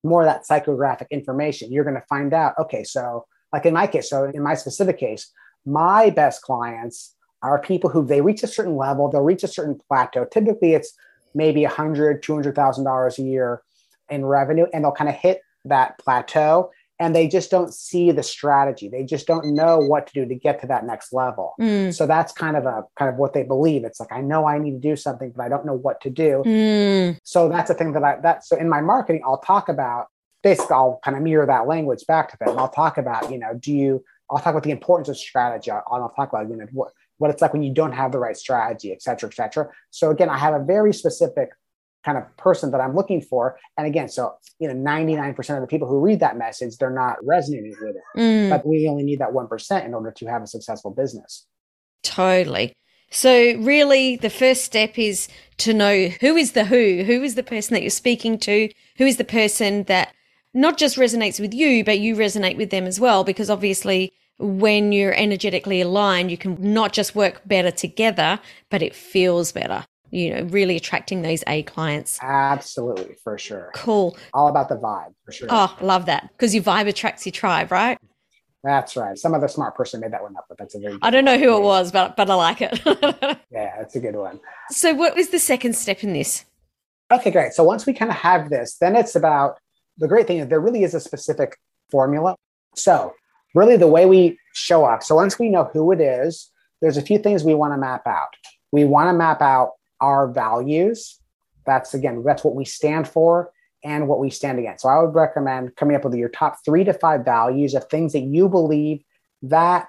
more 0.04 0.22
of 0.22 0.26
that 0.26 0.46
psychographic 0.46 1.10
information. 1.10 1.72
You're 1.72 1.84
going 1.84 1.96
to 1.96 2.06
find 2.08 2.34
out 2.34 2.54
okay 2.58 2.84
so 2.84 3.26
like 3.52 3.66
in 3.66 3.74
my 3.74 3.86
case 3.86 4.10
so 4.10 4.24
in 4.24 4.42
my 4.42 4.54
specific 4.54 4.98
case 4.98 5.30
my 5.64 6.10
best 6.10 6.42
clients 6.42 7.14
are 7.42 7.60
people 7.60 7.90
who 7.90 8.04
they 8.04 8.20
reach 8.20 8.42
a 8.42 8.46
certain 8.46 8.76
level 8.76 9.10
they'll 9.10 9.22
reach 9.22 9.42
a 9.42 9.48
certain 9.48 9.78
plateau. 9.88 10.24
Typically 10.24 10.74
it's 10.74 10.94
maybe 11.34 11.64
a 11.64 11.68
hundred 11.68 12.22
two 12.22 12.34
hundred 12.34 12.54
thousand 12.54 12.84
dollars 12.84 13.18
a 13.18 13.22
year 13.22 13.62
in 14.10 14.24
revenue 14.24 14.66
and 14.72 14.84
they'll 14.84 14.92
kind 14.92 15.10
of 15.10 15.16
hit 15.16 15.42
that 15.64 15.98
plateau 15.98 16.70
and 17.02 17.16
they 17.16 17.26
just 17.26 17.50
don't 17.50 17.74
see 17.74 18.12
the 18.12 18.22
strategy. 18.22 18.88
They 18.88 19.02
just 19.02 19.26
don't 19.26 19.54
know 19.54 19.78
what 19.78 20.06
to 20.06 20.12
do 20.12 20.24
to 20.24 20.34
get 20.36 20.60
to 20.60 20.68
that 20.68 20.86
next 20.86 21.12
level. 21.12 21.54
Mm, 21.60 21.92
so 21.92 22.06
that's 22.06 22.32
kind 22.32 22.56
of 22.56 22.64
a 22.64 22.84
kind 22.96 23.08
of 23.08 23.16
what 23.16 23.32
they 23.32 23.42
believe. 23.42 23.84
It's 23.84 23.98
like 23.98 24.12
i 24.12 24.20
know 24.20 24.46
i 24.46 24.58
need 24.58 24.72
to 24.72 24.78
do 24.78 24.94
something 24.94 25.32
but 25.34 25.42
i 25.42 25.48
don't 25.48 25.66
know 25.66 25.74
what 25.74 26.00
to 26.02 26.10
do. 26.10 26.42
Mm, 26.46 27.18
so 27.24 27.48
that's 27.48 27.70
a 27.70 27.74
thing 27.74 27.92
that 27.92 28.04
i 28.04 28.20
that 28.20 28.44
so 28.44 28.56
in 28.56 28.68
my 28.68 28.80
marketing 28.80 29.22
i'll 29.26 29.38
talk 29.38 29.68
about 29.68 30.06
basically 30.42 30.74
i'll 30.74 31.00
kind 31.04 31.16
of 31.16 31.22
mirror 31.22 31.46
that 31.46 31.66
language 31.66 32.06
back 32.06 32.30
to 32.30 32.36
them. 32.38 32.58
I'll 32.58 32.68
talk 32.68 32.98
about 32.98 33.30
you 33.32 33.38
know 33.38 33.54
do 33.54 33.72
you 33.72 34.04
i'll 34.30 34.38
talk 34.38 34.52
about 34.54 34.62
the 34.62 34.70
importance 34.70 35.08
of 35.08 35.16
strategy. 35.16 35.70
I'll, 35.70 35.84
I'll 35.90 36.10
talk 36.10 36.28
about 36.28 36.48
you 36.48 36.56
know 36.56 36.66
what 36.72 36.92
what 37.22 37.30
it's 37.30 37.40
like 37.40 37.52
when 37.52 37.62
you 37.62 37.72
don't 37.72 37.92
have 37.92 38.12
the 38.12 38.18
right 38.18 38.36
strategy 38.36 38.92
et 38.92 39.00
cetera 39.00 39.28
et 39.28 39.34
cetera 39.34 39.68
so 39.90 40.10
again 40.10 40.28
i 40.28 40.36
have 40.36 40.54
a 40.54 40.64
very 40.64 40.92
specific 40.92 41.50
kind 42.04 42.18
of 42.18 42.24
person 42.36 42.72
that 42.72 42.80
i'm 42.80 42.94
looking 42.94 43.20
for 43.20 43.56
and 43.78 43.86
again 43.86 44.08
so 44.08 44.34
you 44.58 44.66
know 44.66 44.74
99% 44.74 45.38
of 45.54 45.60
the 45.60 45.66
people 45.66 45.88
who 45.88 46.00
read 46.00 46.20
that 46.20 46.36
message 46.36 46.76
they're 46.76 46.90
not 46.90 47.16
resonating 47.24 47.74
with 47.80 47.96
it 47.96 48.02
mm. 48.18 48.50
but 48.50 48.66
we 48.66 48.88
only 48.88 49.04
need 49.04 49.20
that 49.20 49.30
1% 49.30 49.84
in 49.84 49.94
order 49.94 50.10
to 50.10 50.26
have 50.26 50.42
a 50.42 50.46
successful 50.46 50.90
business 50.90 51.46
Totally. 52.02 52.74
So 53.10 53.56
really 53.58 54.16
the 54.16 54.30
first 54.30 54.64
step 54.64 54.98
is 54.98 55.28
to 55.58 55.74
know 55.74 56.08
who 56.20 56.36
is 56.36 56.52
the 56.52 56.64
who, 56.64 57.04
who 57.04 57.22
is 57.22 57.34
the 57.34 57.42
person 57.42 57.74
that 57.74 57.82
you're 57.82 57.90
speaking 57.90 58.38
to, 58.40 58.70
who 58.96 59.06
is 59.06 59.16
the 59.16 59.24
person 59.24 59.84
that 59.84 60.14
not 60.54 60.78
just 60.78 60.96
resonates 60.96 61.40
with 61.40 61.54
you, 61.54 61.84
but 61.84 62.00
you 62.00 62.14
resonate 62.14 62.56
with 62.56 62.70
them 62.70 62.84
as 62.84 62.98
well 62.98 63.24
because 63.24 63.50
obviously 63.50 64.12
when 64.42 64.92
you're 64.92 65.14
energetically 65.14 65.80
aligned, 65.80 66.30
you 66.30 66.36
can 66.38 66.56
not 66.60 66.92
just 66.92 67.14
work 67.14 67.40
better 67.46 67.70
together, 67.70 68.38
but 68.70 68.82
it 68.82 68.94
feels 68.94 69.52
better. 69.52 69.84
You 70.10 70.34
know, 70.34 70.42
really 70.50 70.76
attracting 70.76 71.22
those 71.22 71.42
A 71.46 71.62
clients. 71.62 72.18
absolutely 72.20 73.14
for 73.24 73.38
sure 73.38 73.70
Cool. 73.74 74.16
all 74.34 74.48
about 74.48 74.68
the 74.68 74.76
vibe 74.76 75.14
for 75.24 75.32
sure 75.32 75.48
Oh, 75.50 75.74
love 75.80 76.04
that. 76.06 76.28
Because 76.32 76.54
your 76.54 76.62
vibe 76.64 76.86
attracts 76.88 77.24
your 77.24 77.32
tribe, 77.32 77.72
right? 77.72 77.98
that's 78.64 78.94
right 78.94 79.18
some 79.18 79.34
other 79.34 79.48
smart 79.48 79.74
person 79.74 79.98
made 80.00 80.12
that 80.12 80.22
one 80.22 80.36
up 80.36 80.44
but 80.48 80.56
that's 80.56 80.76
a 80.76 80.78
very 80.78 80.96
I 81.02 81.10
don't 81.10 81.24
know 81.24 81.36
who 81.36 81.56
it 81.56 81.62
was, 81.62 81.90
but 81.90 82.14
but 82.16 82.30
I 82.30 82.34
like 82.34 82.58
it. 82.60 82.80
yeah 83.50 83.74
that's 83.78 83.96
a 83.96 84.00
good 84.00 84.14
one 84.14 84.38
so 84.70 84.94
what 84.94 85.16
was 85.16 85.30
the 85.30 85.38
second 85.40 85.74
step 85.74 86.04
in 86.04 86.12
this? 86.12 86.44
Okay, 87.12 87.30
great. 87.30 87.52
So 87.54 87.62
once 87.64 87.84
we 87.86 87.92
kind 87.92 88.10
of 88.10 88.16
have 88.18 88.48
this, 88.50 88.76
then 88.80 88.94
it's 88.96 89.16
about 89.16 89.58
the 89.98 90.08
great 90.08 90.26
thing 90.26 90.38
is 90.38 90.48
there 90.48 90.60
really 90.60 90.82
is 90.84 90.94
a 90.94 91.00
specific 91.00 91.58
formula. 91.90 92.36
So, 92.74 93.12
really, 93.54 93.76
the 93.76 93.86
way 93.86 94.06
we 94.06 94.38
show 94.54 94.84
up. 94.84 95.02
So, 95.02 95.14
once 95.14 95.38
we 95.38 95.48
know 95.48 95.70
who 95.72 95.92
it 95.92 96.00
is, 96.00 96.50
there's 96.80 96.96
a 96.96 97.02
few 97.02 97.18
things 97.18 97.44
we 97.44 97.54
want 97.54 97.72
to 97.72 97.78
map 97.78 98.06
out. 98.06 98.34
We 98.70 98.84
want 98.84 99.08
to 99.08 99.12
map 99.12 99.42
out 99.42 99.72
our 100.00 100.28
values. 100.28 101.20
That's 101.66 101.94
again, 101.94 102.22
that's 102.24 102.44
what 102.44 102.54
we 102.54 102.64
stand 102.64 103.06
for 103.06 103.52
and 103.84 104.08
what 104.08 104.20
we 104.20 104.30
stand 104.30 104.58
against. 104.58 104.82
So, 104.82 104.88
I 104.88 105.02
would 105.02 105.14
recommend 105.14 105.76
coming 105.76 105.96
up 105.96 106.04
with 106.04 106.14
your 106.14 106.28
top 106.28 106.58
three 106.64 106.84
to 106.84 106.92
five 106.92 107.24
values 107.24 107.74
of 107.74 107.88
things 107.88 108.12
that 108.12 108.20
you 108.20 108.48
believe 108.48 109.02
that, 109.42 109.88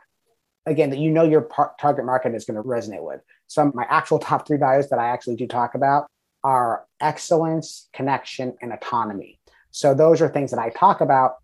again, 0.66 0.90
that 0.90 1.00
you 1.00 1.12
know 1.12 1.24
your 1.24 1.42
par- 1.42 1.74
target 1.80 2.06
market 2.06 2.36
is 2.36 2.46
going 2.46 2.62
to 2.62 2.68
resonate 2.68 3.04
with. 3.04 3.22
So, 3.48 3.72
my 3.74 3.86
actual 3.90 4.20
top 4.20 4.48
three 4.48 4.58
values 4.58 4.90
that 4.90 5.00
I 5.00 5.08
actually 5.08 5.36
do 5.36 5.48
talk 5.48 5.76
about 5.76 6.08
are 6.44 6.86
excellence, 7.00 7.88
connection, 7.94 8.56
and 8.62 8.74
autonomy. 8.74 9.40
So 9.72 9.94
those 9.94 10.22
are 10.22 10.30
things 10.30 10.52
that 10.52 10.60
I 10.60 10.70
talk 10.70 11.02
about. 11.02 11.38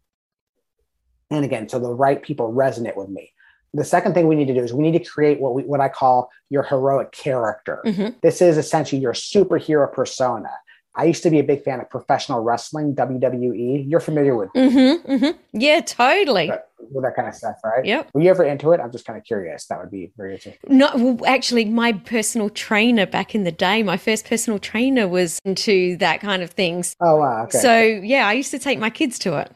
And 1.32 1.46
again, 1.46 1.70
so 1.70 1.80
the 1.80 1.94
right 1.94 2.22
people 2.22 2.52
resonate 2.54 2.96
with 2.96 3.10
me. 3.10 3.32
The 3.74 3.84
second 3.84 4.14
thing 4.16 4.28
we 4.28 4.36
need 4.36 4.48
to 4.48 4.54
do 4.56 4.64
is 4.64 4.74
we 4.74 4.84
need 4.90 4.98
to 4.98 5.10
create 5.10 5.40
what 5.40 5.54
we 5.54 5.62
what 5.64 5.80
I 5.80 5.90
call 5.90 6.32
your 6.50 6.64
heroic 6.64 7.12
character. 7.12 7.82
Mhm. 7.86 8.20
This 8.22 8.42
is 8.42 8.58
essentially 8.58 9.00
your 9.02 9.14
superhero 9.14 9.92
persona. 9.92 10.50
I 10.96 11.04
used 11.06 11.22
to 11.24 11.30
be 11.30 11.38
a 11.40 11.44
big 11.44 11.64
fan 11.64 11.80
of 11.80 11.88
professional 11.90 12.42
wrestling, 12.42 12.96
WWE. 12.96 13.86
You're 13.88 14.00
familiar 14.00 14.36
with, 14.36 14.50
Mm-hmm, 14.54 15.12
mm-hmm. 15.12 15.38
Yeah, 15.54 15.82
totally. 15.82 16.48
that, 16.48 16.70
with 16.92 17.04
that 17.04 17.16
kind 17.16 17.28
of 17.28 17.36
stuff, 17.36 17.56
right? 17.64 17.86
Yep. 17.86 18.10
Were 18.14 18.22
you 18.22 18.30
ever 18.32 18.44
into 18.44 18.72
it? 18.72 18.82
I'm 18.82 18.92
just 18.92 19.06
kind 19.06 19.18
of 19.18 19.24
curious. 19.24 19.68
That 19.68 19.80
would 19.80 19.92
be 19.92 20.12
very 20.18 20.34
interesting. 20.34 20.60
No, 20.78 20.90
well, 20.96 21.20
actually, 21.28 21.66
my 21.66 21.94
personal 21.94 22.50
trainer 22.50 23.06
back 23.06 23.36
in 23.36 23.44
the 23.44 23.52
day, 23.52 23.84
my 23.84 23.98
first 23.98 24.26
personal 24.28 24.58
trainer 24.60 25.08
was 25.08 25.40
into 25.46 25.96
that 25.98 26.22
kind 26.22 26.42
of 26.42 26.50
things. 26.50 26.96
Oh, 27.00 27.18
wow. 27.18 27.44
Okay. 27.44 27.60
So 27.60 27.78
yeah, 27.80 28.28
I 28.28 28.34
used 28.34 28.52
to 28.52 28.60
take 28.60 28.80
my 28.80 28.90
kids 28.90 29.20
to 29.20 29.38
it. 29.38 29.52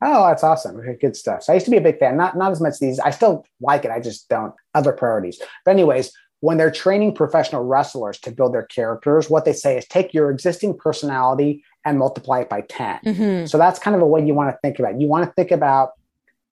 Oh, 0.00 0.28
that's 0.28 0.44
awesome. 0.44 0.76
Okay, 0.78 0.96
good 1.00 1.16
stuff. 1.16 1.42
So 1.42 1.52
I 1.52 1.54
used 1.54 1.64
to 1.66 1.70
be 1.70 1.76
a 1.76 1.82
big 1.82 1.98
fan. 1.98 2.16
Not 2.16 2.36
not 2.36 2.52
as 2.52 2.60
much 2.60 2.78
these. 2.78 3.00
I 3.00 3.10
still 3.10 3.44
like 3.60 3.84
it. 3.84 3.90
I 3.90 4.00
just 4.00 4.28
don't 4.28 4.54
other 4.74 4.92
priorities. 4.92 5.40
But 5.64 5.72
anyways, 5.72 6.12
when 6.40 6.56
they're 6.56 6.70
training 6.70 7.14
professional 7.14 7.64
wrestlers 7.64 8.18
to 8.20 8.30
build 8.30 8.54
their 8.54 8.66
characters, 8.66 9.28
what 9.28 9.44
they 9.44 9.52
say 9.52 9.76
is 9.76 9.86
take 9.86 10.14
your 10.14 10.30
existing 10.30 10.76
personality 10.76 11.64
and 11.84 11.98
multiply 11.98 12.40
it 12.40 12.48
by 12.48 12.60
10. 12.62 12.98
hmm 13.04 13.46
So 13.46 13.58
that's 13.58 13.78
kind 13.78 13.96
of 13.96 14.02
a 14.02 14.06
way 14.06 14.24
you 14.24 14.34
want 14.34 14.50
to 14.54 14.58
think 14.62 14.78
about. 14.78 14.94
it. 14.94 15.00
You 15.00 15.08
want 15.08 15.24
to 15.24 15.32
think 15.32 15.50
about 15.50 15.92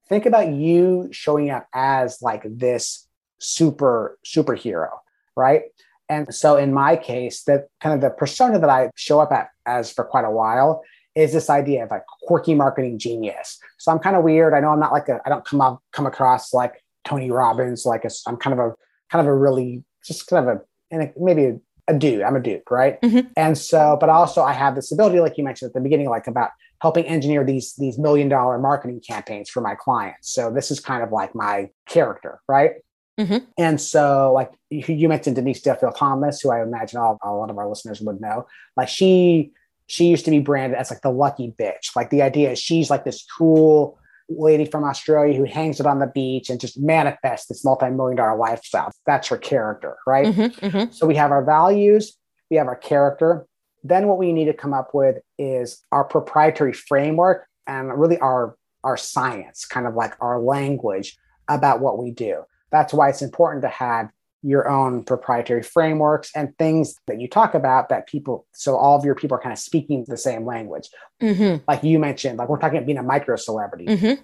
think 0.08 0.26
about 0.26 0.48
you 0.52 1.08
showing 1.12 1.50
up 1.50 1.66
as 1.72 2.22
like 2.22 2.42
this 2.44 3.08
super 3.38 4.18
superhero, 4.24 4.90
right? 5.36 5.62
And 6.08 6.32
so 6.34 6.56
in 6.56 6.72
my 6.72 6.96
case, 6.96 7.42
the 7.42 7.66
kind 7.80 7.94
of 7.94 8.00
the 8.00 8.10
persona 8.10 8.58
that 8.60 8.70
I 8.70 8.90
show 8.94 9.20
up 9.20 9.32
at 9.32 9.50
as 9.66 9.92
for 9.92 10.04
quite 10.04 10.24
a 10.24 10.30
while 10.30 10.82
is 11.16 11.32
this 11.32 11.50
idea 11.50 11.82
of 11.82 11.90
like 11.90 12.04
quirky 12.22 12.54
marketing 12.54 12.98
genius. 12.98 13.58
So 13.78 13.90
I'm 13.90 13.98
kind 13.98 14.14
of 14.14 14.22
weird. 14.22 14.54
I 14.54 14.60
know 14.60 14.68
I'm 14.68 14.78
not 14.78 14.92
like 14.92 15.08
a 15.08 15.20
I 15.26 15.30
don't 15.30 15.44
come 15.44 15.60
up 15.60 15.82
come 15.92 16.06
across 16.06 16.54
like 16.54 16.84
Tony 17.04 17.30
Robbins. 17.30 17.84
Like 17.86 18.04
a, 18.04 18.10
I'm 18.28 18.36
kind 18.36 18.52
of 18.52 18.60
a 18.60 18.74
kind 19.10 19.26
of 19.26 19.26
a 19.26 19.34
really 19.34 19.82
just 20.04 20.26
kind 20.28 20.48
of 20.48 20.56
a 20.56 20.60
and 20.90 21.02
a, 21.02 21.12
maybe 21.18 21.44
a, 21.46 21.58
a 21.88 21.98
dude. 21.98 22.22
I'm 22.22 22.36
a 22.36 22.40
dude, 22.40 22.62
right? 22.70 23.00
Mhm. 23.00 23.30
And 23.36 23.56
so, 23.56 23.96
but 23.98 24.10
also 24.10 24.42
I 24.42 24.52
have 24.52 24.74
this 24.74 24.92
ability, 24.92 25.18
like 25.20 25.38
you 25.38 25.44
mentioned 25.44 25.70
at 25.70 25.74
the 25.74 25.80
beginning, 25.80 26.08
like 26.10 26.26
about 26.26 26.50
helping 26.82 27.06
engineer 27.06 27.42
these 27.44 27.74
these 27.76 27.98
million 27.98 28.28
dollar 28.28 28.58
marketing 28.58 29.00
campaigns 29.00 29.48
for 29.48 29.62
my 29.62 29.74
clients. 29.74 30.30
So 30.32 30.52
this 30.52 30.70
is 30.70 30.80
kind 30.80 31.02
of 31.02 31.10
like 31.12 31.34
my 31.34 31.70
character, 31.88 32.40
right? 32.46 32.72
Mhm. 33.18 33.46
And 33.56 33.80
so, 33.80 34.32
like 34.34 34.52
you, 34.68 34.84
you 34.94 35.08
mentioned 35.08 35.36
Denise 35.36 35.62
Duffield 35.62 35.96
Thomas, 35.96 36.42
who 36.42 36.50
I 36.50 36.62
imagine 36.62 36.98
all, 36.98 37.18
a 37.22 37.32
lot 37.32 37.48
of 37.48 37.56
our 37.56 37.66
listeners 37.66 38.02
would 38.02 38.20
know. 38.20 38.46
Like 38.76 38.88
she 38.88 39.52
she 39.86 40.06
used 40.06 40.24
to 40.24 40.30
be 40.30 40.40
branded 40.40 40.78
as 40.78 40.90
like 40.90 41.00
the 41.02 41.10
lucky 41.10 41.54
bitch. 41.58 41.94
Like 41.94 42.10
the 42.10 42.22
idea 42.22 42.52
is 42.52 42.58
she's 42.58 42.90
like 42.90 43.04
this 43.04 43.24
cool 43.38 43.98
lady 44.28 44.64
from 44.64 44.84
Australia 44.84 45.36
who 45.36 45.44
hangs 45.44 45.78
it 45.78 45.86
on 45.86 46.00
the 46.00 46.06
beach 46.06 46.50
and 46.50 46.60
just 46.60 46.80
manifests 46.80 47.46
this 47.46 47.64
multi-million 47.64 48.16
dollar 48.16 48.36
lifestyle. 48.36 48.90
That's 49.06 49.28
her 49.28 49.38
character, 49.38 49.96
right? 50.06 50.34
hmm 50.34 50.46
hmm 50.46 50.90
So 50.90 51.06
we 51.06 51.14
have 51.14 51.30
our 51.30 51.44
values, 51.44 52.16
we 52.50 52.56
have 52.56 52.66
our 52.66 52.76
character. 52.76 53.46
Then 53.84 54.08
what 54.08 54.18
we 54.18 54.32
need 54.32 54.46
to 54.46 54.52
come 54.52 54.74
up 54.74 54.94
with 54.94 55.18
is 55.38 55.84
our 55.92 56.04
proprietary 56.04 56.72
framework 56.72 57.46
and 57.66 57.96
really 57.98 58.18
our 58.18 58.56
our 58.82 58.96
science, 58.96 59.64
kind 59.64 59.86
of 59.86 59.94
like 59.94 60.14
our 60.20 60.40
language 60.40 61.16
about 61.48 61.80
what 61.80 61.98
we 61.98 62.10
do. 62.12 62.42
That's 62.70 62.92
why 62.92 63.08
it's 63.08 63.22
important 63.22 63.62
to 63.62 63.68
have 63.68 64.10
your 64.46 64.68
own 64.68 65.02
proprietary 65.02 65.62
frameworks 65.62 66.30
and 66.36 66.56
things 66.56 66.94
that 67.08 67.20
you 67.20 67.28
talk 67.28 67.52
about 67.54 67.88
that 67.88 68.06
people 68.06 68.46
so 68.52 68.76
all 68.76 68.96
of 68.96 69.04
your 69.04 69.16
people 69.16 69.36
are 69.36 69.40
kind 69.40 69.52
of 69.52 69.58
speaking 69.58 70.04
the 70.06 70.16
same 70.16 70.46
language. 70.46 70.88
hmm 71.20 71.56
Like 71.66 71.82
you 71.82 71.98
mentioned, 71.98 72.38
like 72.38 72.48
we're 72.48 72.58
talking 72.58 72.78
about 72.78 72.86
being 72.86 72.98
a 72.98 73.02
micro 73.02 73.36
celebrity. 73.36 73.86
hmm 73.96 74.14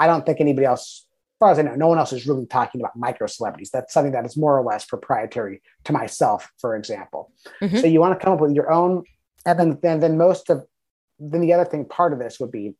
I 0.00 0.06
don't 0.06 0.24
think 0.24 0.40
anybody 0.40 0.64
else, 0.64 1.06
as 1.08 1.38
far 1.40 1.50
as 1.50 1.58
I 1.58 1.62
know, 1.62 1.74
no 1.74 1.88
one 1.88 1.98
else 1.98 2.12
is 2.12 2.24
really 2.24 2.46
talking 2.46 2.80
about 2.80 2.94
micro 2.94 3.26
celebrities. 3.26 3.70
That's 3.72 3.92
something 3.92 4.12
that 4.12 4.24
is 4.24 4.36
more 4.36 4.56
or 4.56 4.64
less 4.64 4.84
proprietary 4.84 5.60
to 5.84 5.92
myself, 5.92 6.52
for 6.60 6.76
example. 6.76 7.32
Mhm. 7.60 7.80
So 7.80 7.88
you 7.88 7.98
want 7.98 8.18
to 8.18 8.24
come 8.24 8.34
up 8.34 8.40
with 8.40 8.52
your 8.52 8.70
own, 8.70 9.02
and 9.44 9.58
then 9.58 9.78
then 9.82 9.98
then 9.98 10.16
most 10.16 10.50
of 10.50 10.64
then 11.18 11.40
the 11.40 11.52
other 11.52 11.64
thing 11.64 11.84
part 11.84 12.12
of 12.12 12.20
this 12.20 12.38
would 12.38 12.52
be 12.52 12.76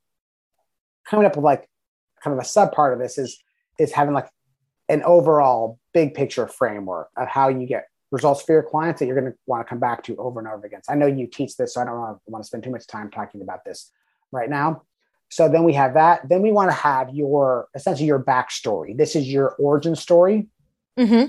coming 1.11 1.27
up 1.27 1.35
with 1.35 1.45
like 1.45 1.69
kind 2.23 2.39
of 2.39 2.41
a 2.41 2.47
sub 2.47 2.71
part 2.71 2.93
of 2.93 3.01
this 3.01 3.19
is 3.19 3.43
is 3.81 3.91
having 3.93 4.15
like 4.15 4.29
an 4.89 5.03
overall 5.03 5.79
big 5.93 6.15
picture 6.15 6.47
framework 6.47 7.09
of 7.17 7.29
how 7.29 7.49
you 7.49 7.67
get 7.67 7.89
results 8.11 8.43
for 8.43 8.53
your 8.53 8.63
clients 8.63 9.01
that 9.01 9.07
you're 9.07 9.21
going 9.21 9.31
to 9.31 9.39
want 9.47 9.65
to 9.65 9.69
come 9.69 9.79
back 9.79 10.03
to 10.03 10.17
over 10.17 10.41
and 10.41 10.49
over 10.49 10.67
again. 10.67 10.83
So 10.83 10.93
I 10.93 10.97
know 10.97 11.07
you 11.07 11.27
teach 11.27 11.57
this, 11.57 11.75
so 11.75 11.83
I 11.83 11.85
don't 11.85 11.99
want 12.27 12.45
to, 12.45 12.45
spend 12.45 12.65
too 12.65 12.71
much 12.71 12.87
time 12.87 13.11
talking 13.11 13.43
about 13.43 13.65
this 13.65 13.91
right 14.33 14.49
now. 14.49 14.83
So 15.29 15.49
then 15.49 15.65
we 15.65 15.75
have 15.75 15.95
that. 15.95 16.27
Then 16.27 16.41
we 16.41 16.53
want 16.53 16.71
to 16.71 16.77
have 16.77 17.11
your 17.15 17.69
essentially 17.75 18.07
your 18.07 18.23
backstory. 18.23 18.97
This 18.97 19.15
is 19.15 19.29
your 19.29 19.51
origin 19.59 19.95
story, 19.95 20.49
hmm 20.97 21.27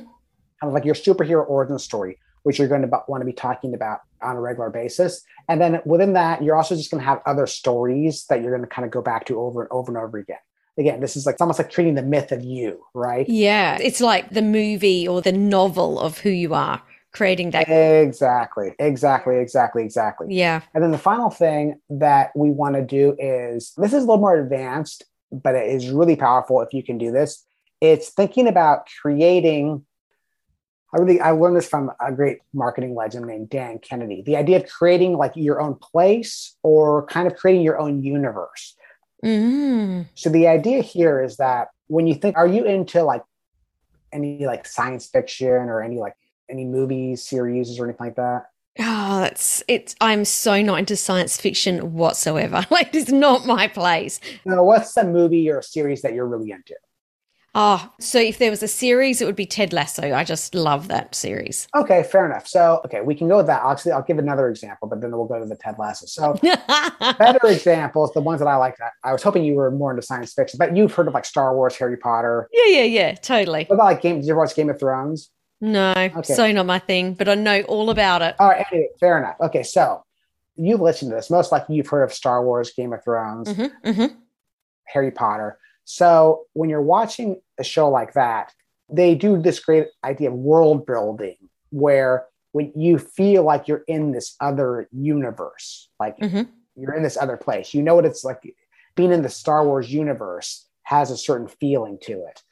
kind 0.59 0.69
of 0.69 0.73
like 0.73 0.85
your 0.85 0.95
superhero 0.95 1.47
origin 1.47 1.79
story, 1.79 2.17
which 2.43 2.59
you're 2.59 2.67
going 2.67 2.81
to 2.81 2.89
want 3.07 3.21
to 3.21 3.25
be 3.25 3.33
talking 3.33 3.73
about 3.73 4.01
on 4.21 4.35
a 4.35 4.41
regular 4.41 4.69
basis. 4.69 5.21
And 5.47 5.59
then 5.59 5.81
within 5.85 6.13
that, 6.13 6.43
you're 6.43 6.55
also 6.55 6.75
just 6.75 6.91
going 6.91 7.01
to 7.01 7.07
have 7.07 7.21
other 7.25 7.47
stories 7.47 8.25
that 8.25 8.41
you're 8.41 8.51
going 8.51 8.67
to 8.67 8.67
kind 8.67 8.85
of 8.85 8.91
go 8.91 9.01
back 9.01 9.25
to 9.27 9.39
over 9.39 9.61
and 9.61 9.71
over 9.71 9.91
and 9.91 9.97
over 9.97 10.17
again. 10.17 10.37
Again, 10.79 11.01
this 11.01 11.17
is 11.17 11.25
like 11.25 11.33
it's 11.33 11.41
almost 11.41 11.59
like 11.59 11.69
treating 11.69 11.95
the 11.95 12.01
myth 12.01 12.31
of 12.31 12.41
you, 12.41 12.85
right? 12.93 13.27
Yeah, 13.27 13.77
it's 13.81 13.99
like 13.99 14.29
the 14.29 14.41
movie 14.41 15.05
or 15.05 15.21
the 15.21 15.33
novel 15.33 15.99
of 15.99 16.19
who 16.19 16.29
you 16.29 16.53
are, 16.53 16.81
creating 17.11 17.51
that. 17.51 17.67
Exactly, 17.67 18.75
exactly, 18.79 19.39
exactly, 19.39 19.83
exactly. 19.83 20.27
Yeah. 20.29 20.61
And 20.73 20.81
then 20.81 20.91
the 20.91 20.97
final 20.97 21.29
thing 21.29 21.81
that 21.89 22.31
we 22.33 22.49
want 22.49 22.75
to 22.75 22.81
do 22.81 23.13
is 23.19 23.73
this 23.75 23.91
is 23.91 24.03
a 24.03 24.07
little 24.07 24.19
more 24.21 24.39
advanced, 24.39 25.03
but 25.33 25.53
it 25.53 25.69
is 25.69 25.89
really 25.89 26.15
powerful 26.15 26.61
if 26.61 26.73
you 26.73 26.81
can 26.81 26.97
do 26.97 27.11
this. 27.11 27.45
It's 27.81 28.11
thinking 28.11 28.47
about 28.47 28.87
creating. 29.01 29.85
I 30.93 30.97
really 30.97 31.19
I 31.19 31.31
learned 31.31 31.57
this 31.57 31.67
from 31.67 31.91
a 31.99 32.11
great 32.11 32.39
marketing 32.53 32.95
legend 32.95 33.27
named 33.27 33.49
Dan 33.49 33.79
Kennedy. 33.79 34.23
The 34.25 34.37
idea 34.37 34.57
of 34.57 34.67
creating 34.67 35.17
like 35.17 35.33
your 35.35 35.59
own 35.59 35.75
place 35.75 36.55
or 36.63 37.05
kind 37.07 37.27
of 37.27 37.35
creating 37.35 37.63
your 37.63 37.77
own 37.77 38.01
universe. 38.01 38.75
Mm. 39.23 40.07
So 40.15 40.29
the 40.29 40.47
idea 40.47 40.81
here 40.81 41.21
is 41.23 41.37
that 41.37 41.69
when 41.87 42.07
you 42.07 42.15
think, 42.15 42.37
are 42.37 42.47
you 42.47 42.65
into 42.65 43.03
like 43.03 43.23
any 44.11 44.45
like 44.45 44.65
science 44.65 45.07
fiction 45.07 45.47
or 45.47 45.81
any 45.81 45.97
like 45.97 46.15
any 46.49 46.65
movies, 46.65 47.23
series, 47.23 47.79
or 47.79 47.85
anything 47.85 48.07
like 48.07 48.15
that? 48.15 48.47
Oh, 48.79 49.19
that's 49.19 49.61
it's. 49.67 49.95
I'm 49.99 50.23
so 50.25 50.61
not 50.61 50.79
into 50.79 50.95
science 50.95 51.39
fiction 51.39 51.93
whatsoever. 51.93 52.65
Like, 52.71 52.95
it's 52.95 53.11
not 53.11 53.45
my 53.45 53.67
place. 53.67 54.19
No, 54.45 54.63
what's 54.63 54.93
the 54.93 55.03
movie 55.03 55.49
or 55.49 55.61
series 55.61 56.01
that 56.03 56.13
you're 56.13 56.27
really 56.27 56.51
into? 56.51 56.75
Oh, 57.55 57.91
so 57.99 58.19
if 58.19 58.37
there 58.37 58.51
was 58.51 58.61
a 58.61 58.67
series, 58.67 59.21
it 59.21 59.25
would 59.25 59.35
be 59.35 59.45
Ted 59.45 59.73
Lasso. 59.73 60.13
I 60.13 60.23
just 60.23 60.53
love 60.53 60.87
that 60.89 61.15
series. 61.15 61.67
Okay, 61.75 62.03
fair 62.03 62.25
enough. 62.25 62.47
So, 62.47 62.81
okay, 62.85 63.01
we 63.01 63.15
can 63.15 63.27
go 63.27 63.37
with 63.37 63.47
that. 63.47 63.63
Actually, 63.63 63.93
I'll 63.93 64.03
give 64.03 64.19
another 64.19 64.49
example, 64.49 64.87
but 64.87 65.01
then 65.01 65.11
we'll 65.11 65.25
go 65.25 65.39
to 65.39 65.45
the 65.45 65.55
Ted 65.55 65.75
Lasso. 65.79 66.05
So, 66.05 66.33
better 67.17 67.47
examples, 67.47 68.13
the 68.13 68.21
ones 68.21 68.39
that 68.39 68.47
I 68.47 68.55
like. 68.57 68.77
That 68.77 68.91
I 69.03 69.11
was 69.13 69.23
hoping 69.23 69.43
you 69.43 69.55
were 69.55 69.71
more 69.71 69.89
into 69.91 70.03
science 70.03 70.33
fiction, 70.33 70.57
but 70.59 70.75
you've 70.77 70.93
heard 70.93 71.07
of 71.07 71.13
like 71.15 71.25
Star 71.25 71.55
Wars, 71.55 71.75
Harry 71.77 71.97
Potter. 71.97 72.47
yeah, 72.53 72.67
yeah, 72.67 72.83
yeah, 72.83 73.13
totally. 73.15 73.65
What 73.65 73.75
about 73.75 73.85
like 73.85 74.01
Game? 74.01 74.17
Did 74.19 74.27
you 74.27 74.35
watch 74.35 74.55
Game 74.55 74.69
of 74.69 74.79
Thrones? 74.79 75.31
No, 75.61 75.93
so 76.23 76.51
not 76.51 76.67
my 76.67 76.79
thing, 76.79 77.15
but 77.15 77.27
I 77.27 77.35
know 77.35 77.61
all 77.63 77.89
about 77.89 78.21
it. 78.21 78.35
All 78.39 78.47
right, 78.47 78.65
anyway, 78.71 78.87
fair 78.99 79.17
enough. 79.17 79.35
Okay, 79.41 79.63
so 79.63 80.03
you've 80.55 80.79
listened 80.79 81.11
to 81.11 81.15
this. 81.15 81.29
Most 81.29 81.51
likely, 81.51 81.75
you've 81.75 81.87
heard 81.87 82.03
of 82.03 82.13
Star 82.13 82.45
Wars, 82.45 82.71
Game 82.71 82.93
of 82.93 83.03
Thrones, 83.03 83.51
hmm 83.51 83.65
hmm 83.91 84.05
Harry 84.85 85.11
Potter. 85.11 85.57
So 85.99 86.43
when 86.53 86.69
you're 86.69 86.83
watching 86.83 87.41
a 87.59 87.63
show 87.63 87.89
like 87.89 88.13
that, 88.13 88.53
they 88.91 89.15
do 89.15 89.41
this 89.41 89.59
great 89.59 89.87
idea 90.03 90.29
of 90.29 90.35
world 90.35 90.85
building 90.85 91.35
where 91.71 92.27
when 92.51 92.71
you 92.75 92.99
feel 92.99 93.41
like 93.41 93.67
you're 93.67 93.83
in 93.87 94.11
this 94.11 94.35
other 94.39 94.87
universe, 94.91 95.89
like 95.99 96.15
Mhm. 96.19 96.47
you're 96.75 96.93
in 96.93 97.01
this 97.01 97.17
other 97.17 97.37
place, 97.37 97.73
you 97.73 97.81
know 97.81 97.95
what 97.95 98.05
it's 98.05 98.23
like 98.23 98.55
being 98.95 99.11
in 99.11 99.23
the 99.23 99.29
Star 99.29 99.65
Wars 99.65 99.91
universe 99.91 100.67
has 100.83 101.09
a 101.09 101.17
certain 101.17 101.47
feeling 101.47 101.97
to 102.03 102.23
it. 102.23 102.43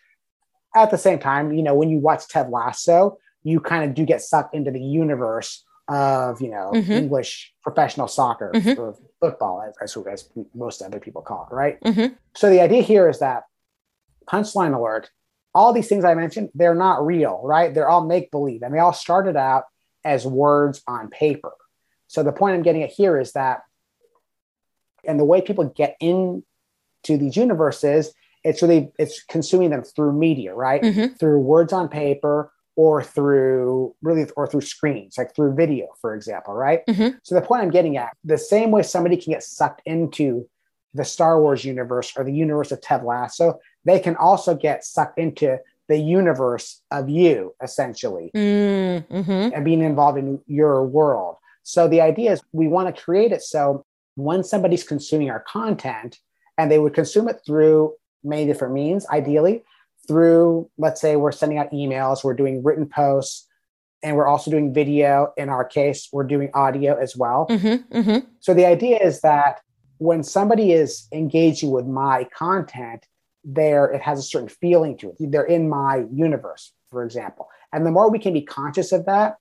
At 0.75 0.89
the 0.89 0.97
same 0.97 1.19
time, 1.19 1.51
you 1.53 1.61
know, 1.61 1.75
when 1.75 1.91
you 1.91 1.99
watch 1.99 2.27
Ted 2.27 2.49
Lasso, 2.49 3.19
you 3.43 3.59
kind 3.59 3.83
of 3.83 3.93
do 3.93 4.03
get 4.03 4.21
sucked 4.21 4.55
into 4.55 4.71
the 4.71 4.81
universe 4.81 5.63
of, 5.87 6.41
you 6.41 6.49
know, 6.49 6.71
Mhm. 6.73 6.89
English 6.89 7.53
professional 7.61 8.07
soccer 8.07 8.51
Mhm. 8.55 8.77
or 8.79 8.95
football, 9.19 9.63
as, 9.67 9.75
as, 9.81 10.05
as 10.07 10.29
most 10.53 10.81
other 10.81 10.99
people 10.99 11.21
call 11.21 11.47
it, 11.49 11.53
right? 11.53 11.77
hmm 11.83 12.13
So 12.35 12.49
the 12.49 12.61
idea 12.61 12.81
here 12.81 13.09
is 13.09 13.19
that 13.19 13.43
punchline 14.29 14.75
alert, 14.75 15.09
all 15.53 15.73
these 15.73 15.87
things 15.87 16.03
I 16.05 16.13
mentioned, 16.13 16.49
they're 16.53 16.75
not 16.75 17.05
real, 17.05 17.41
right? 17.43 17.73
They're 17.73 17.89
all 17.89 18.05
make 18.05 18.29
believe 18.31 18.61
and 18.61 18.73
they 18.73 18.79
all 18.79 18.93
started 18.93 19.35
out 19.35 19.63
as 20.03 20.25
words 20.25 20.83
on 20.87 21.09
paper. 21.09 21.53
So 22.07 22.23
the 22.23 22.31
point 22.31 22.55
I'm 22.55 22.61
getting 22.63 22.83
at 22.83 22.91
here 22.91 23.19
is 23.19 23.33
that, 23.33 23.63
and 25.05 25.19
the 25.19 25.25
way 25.25 25.41
people 25.41 25.65
get 25.65 25.97
into 25.99 26.43
these 27.05 27.35
universes, 27.35 28.13
it's 28.43 28.61
really 28.61 28.91
it's 28.99 29.23
consuming 29.23 29.71
them 29.71 29.83
through 29.83 30.13
media, 30.13 30.53
right? 30.53 30.83
hmm 30.85 31.07
Through 31.19 31.39
words 31.39 31.73
on 31.73 31.89
paper 31.89 32.51
or 32.77 33.03
through 33.03 33.93
really 34.01 34.25
or 34.37 34.47
through 34.47 34.61
screens, 34.61 35.17
like 35.17 35.35
through 35.35 35.53
video, 35.55 35.87
for 35.99 36.15
example, 36.15 36.53
right? 36.53 36.85
Mhm. 36.85 37.17
So 37.23 37.35
the 37.35 37.41
point 37.41 37.63
I'm 37.63 37.71
getting 37.71 37.97
at, 37.97 38.15
the 38.23 38.37
same 38.37 38.71
way 38.71 38.83
somebody 38.83 39.17
can 39.17 39.33
get 39.33 39.43
sucked 39.43 39.81
into 39.85 40.47
the 40.93 41.03
Star 41.03 41.41
Wars 41.41 41.65
universe 41.65 42.13
or 42.15 42.23
the 42.23 42.31
universe 42.31 42.71
of 42.71 42.79
Ted 42.79 43.03
Lasso, 43.03 43.59
they 43.83 43.99
can 43.99 44.15
also 44.15 44.55
get 44.55 44.85
sucked 44.85 45.17
into 45.19 45.57
the 45.89 45.97
universe 45.97 46.81
of 46.91 47.09
you, 47.09 47.55
essentially, 47.63 48.29
Mm-hmm. 48.35 49.53
and 49.53 49.65
being 49.65 49.81
involved 49.81 50.17
in 50.19 50.39
your 50.45 50.85
world. 50.85 51.35
So 51.63 51.87
the 51.87 52.01
idea 52.01 52.31
is 52.33 52.41
we 52.53 52.67
want 52.67 52.93
to 52.93 53.01
create 53.01 53.31
it 53.31 53.41
so 53.41 53.85
when 54.15 54.43
somebody's 54.43 54.83
consuming 54.83 55.29
our 55.29 55.41
content 55.41 56.19
and 56.57 56.71
they 56.71 56.79
would 56.79 56.93
consume 56.93 57.27
it 57.27 57.41
through 57.45 57.93
many 58.23 58.45
different 58.45 58.73
means, 58.73 59.05
ideally 59.07 59.63
through, 60.07 60.69
let's 60.77 61.01
say 61.01 61.15
we're 61.15 61.31
sending 61.31 61.57
out 61.57 61.71
emails, 61.71 62.23
we're 62.23 62.33
doing 62.33 62.63
written 62.63 62.87
posts, 62.87 63.47
and 64.03 64.15
we're 64.15 64.27
also 64.27 64.51
doing 64.51 64.73
video. 64.73 65.33
In 65.37 65.49
our 65.49 65.65
case, 65.65 66.09
we're 66.11 66.23
doing 66.23 66.49
audio 66.53 66.97
as 66.97 67.15
well. 67.15 67.47
Mm-hmm, 67.49 67.97
mm-hmm. 67.97 68.27
So 68.39 68.53
the 68.53 68.65
idea 68.65 68.99
is 68.99 69.21
that 69.21 69.61
when 69.97 70.23
somebody 70.23 70.71
is 70.71 71.07
engaging 71.11 71.71
with 71.71 71.85
my 71.85 72.25
content, 72.25 73.05
there 73.43 73.85
it 73.85 74.01
has 74.01 74.19
a 74.19 74.23
certain 74.23 74.49
feeling 74.49 74.97
to 74.97 75.09
it. 75.09 75.15
They're 75.19 75.43
in 75.43 75.69
my 75.69 76.05
universe, 76.11 76.73
for 76.89 77.03
example. 77.03 77.47
And 77.73 77.85
the 77.85 77.91
more 77.91 78.09
we 78.09 78.19
can 78.19 78.33
be 78.33 78.41
conscious 78.41 78.91
of 78.91 79.05
that, 79.05 79.35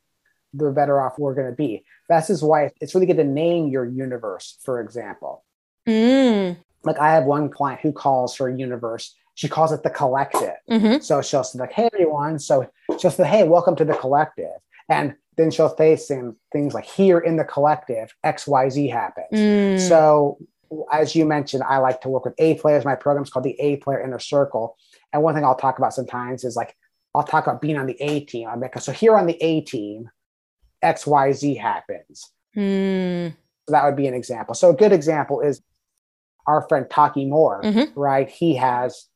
the 0.54 0.70
better 0.70 1.00
off 1.00 1.18
we're 1.18 1.34
going 1.34 1.50
to 1.50 1.56
be. 1.56 1.84
This 2.08 2.30
is 2.30 2.42
why 2.42 2.70
it's 2.80 2.94
really 2.94 3.06
good 3.06 3.16
to 3.18 3.24
name 3.24 3.68
your 3.68 3.84
universe, 3.84 4.58
for 4.64 4.80
example. 4.80 5.44
Mm. 5.86 6.56
Like 6.84 6.98
I 6.98 7.12
have 7.12 7.24
one 7.24 7.50
client 7.50 7.80
who 7.82 7.92
calls 7.92 8.36
her 8.36 8.48
universe, 8.48 9.14
she 9.36 9.48
calls 9.48 9.70
it 9.70 9.82
the 9.82 9.90
collective. 9.90 10.56
Mm-hmm. 10.68 11.02
So 11.02 11.22
she'll 11.22 11.44
say 11.44 11.58
like, 11.58 11.72
hey 11.72 11.88
everyone. 11.92 12.38
So 12.38 12.68
she'll 12.98 13.10
say, 13.10 13.28
hey, 13.28 13.44
welcome 13.44 13.76
to 13.76 13.84
the 13.84 13.94
collective. 13.94 14.56
And 14.88 15.14
then 15.36 15.50
she'll 15.50 15.74
say 15.76 15.96
some 15.96 16.36
things 16.52 16.72
like 16.72 16.86
here 16.86 17.18
in 17.18 17.36
the 17.36 17.44
collective, 17.44 18.14
XYZ 18.24 18.90
happens. 18.90 19.28
Mm. 19.32 19.78
So 19.78 20.38
as 20.90 21.14
you 21.14 21.26
mentioned, 21.26 21.62
I 21.64 21.76
like 21.78 22.00
to 22.00 22.08
work 22.08 22.24
with 22.24 22.34
A 22.38 22.54
players. 22.54 22.86
My 22.86 22.94
program 22.94 23.24
is 23.24 23.30
called 23.30 23.44
the 23.44 23.60
A 23.60 23.76
player 23.76 24.02
inner 24.02 24.18
circle. 24.18 24.76
And 25.12 25.22
one 25.22 25.34
thing 25.34 25.44
I'll 25.44 25.54
talk 25.54 25.76
about 25.78 25.92
sometimes 25.92 26.42
is 26.42 26.56
like 26.56 26.74
I'll 27.14 27.22
talk 27.22 27.46
about 27.46 27.60
being 27.60 27.76
on 27.76 27.86
the 27.86 28.00
A 28.00 28.20
team. 28.20 28.48
I'm 28.48 28.60
like, 28.60 28.78
so 28.80 28.90
here 28.90 29.16
on 29.16 29.26
the 29.26 29.36
A 29.42 29.60
team, 29.60 30.08
XYZ 30.82 31.60
happens. 31.60 32.32
Mm. 32.56 33.36
So 33.66 33.72
that 33.72 33.84
would 33.84 33.96
be 33.96 34.06
an 34.06 34.14
example. 34.14 34.54
So 34.54 34.70
a 34.70 34.74
good 34.74 34.92
example 34.92 35.42
is 35.42 35.60
our 36.46 36.66
friend 36.68 36.86
Taki 36.88 37.26
Moore, 37.26 37.60
mm-hmm. 37.62 37.98
right? 37.98 38.30
He 38.30 38.54
has 38.56 39.08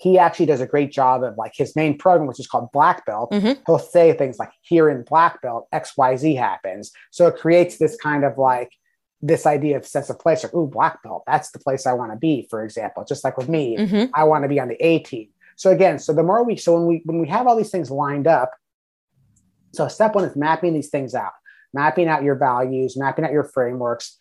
he 0.00 0.18
actually 0.18 0.46
does 0.46 0.62
a 0.62 0.66
great 0.66 0.90
job 0.90 1.22
of 1.22 1.36
like 1.36 1.52
his 1.54 1.76
main 1.76 1.98
program, 1.98 2.26
which 2.26 2.40
is 2.40 2.46
called 2.46 2.72
Black 2.72 3.04
Belt. 3.04 3.30
Mm-hmm. 3.30 3.60
He'll 3.66 3.78
say 3.78 4.14
things 4.14 4.38
like, 4.38 4.50
here 4.62 4.88
in 4.88 5.02
Black 5.02 5.42
Belt, 5.42 5.68
XYZ 5.74 6.38
happens. 6.38 6.90
So 7.10 7.26
it 7.26 7.36
creates 7.36 7.76
this 7.76 7.96
kind 7.96 8.24
of 8.24 8.38
like 8.38 8.72
this 9.20 9.44
idea 9.44 9.76
of 9.76 9.86
sense 9.86 10.08
of 10.08 10.18
place, 10.18 10.42
like, 10.42 10.54
ooh, 10.54 10.66
Black 10.66 11.02
Belt, 11.02 11.24
that's 11.26 11.50
the 11.50 11.58
place 11.58 11.86
I 11.86 11.92
want 11.92 12.12
to 12.12 12.16
be, 12.16 12.46
for 12.48 12.64
example. 12.64 13.04
Just 13.04 13.24
like 13.24 13.36
with 13.36 13.50
me, 13.50 13.76
mm-hmm. 13.76 14.06
I 14.14 14.24
want 14.24 14.44
to 14.44 14.48
be 14.48 14.58
on 14.58 14.68
the 14.68 14.82
A 14.82 15.00
team. 15.00 15.28
So 15.56 15.70
again, 15.70 15.98
so 15.98 16.14
the 16.14 16.22
more 16.22 16.42
we 16.44 16.56
so 16.56 16.72
when 16.78 16.86
we 16.86 17.02
when 17.04 17.20
we 17.20 17.28
have 17.28 17.46
all 17.46 17.54
these 17.54 17.70
things 17.70 17.90
lined 17.90 18.26
up, 18.26 18.52
so 19.74 19.86
step 19.88 20.14
one 20.14 20.24
is 20.24 20.34
mapping 20.34 20.72
these 20.72 20.88
things 20.88 21.14
out, 21.14 21.32
mapping 21.74 22.08
out 22.08 22.22
your 22.22 22.36
values, 22.36 22.96
mapping 22.96 23.26
out 23.26 23.32
your 23.32 23.44
frameworks, 23.44 24.16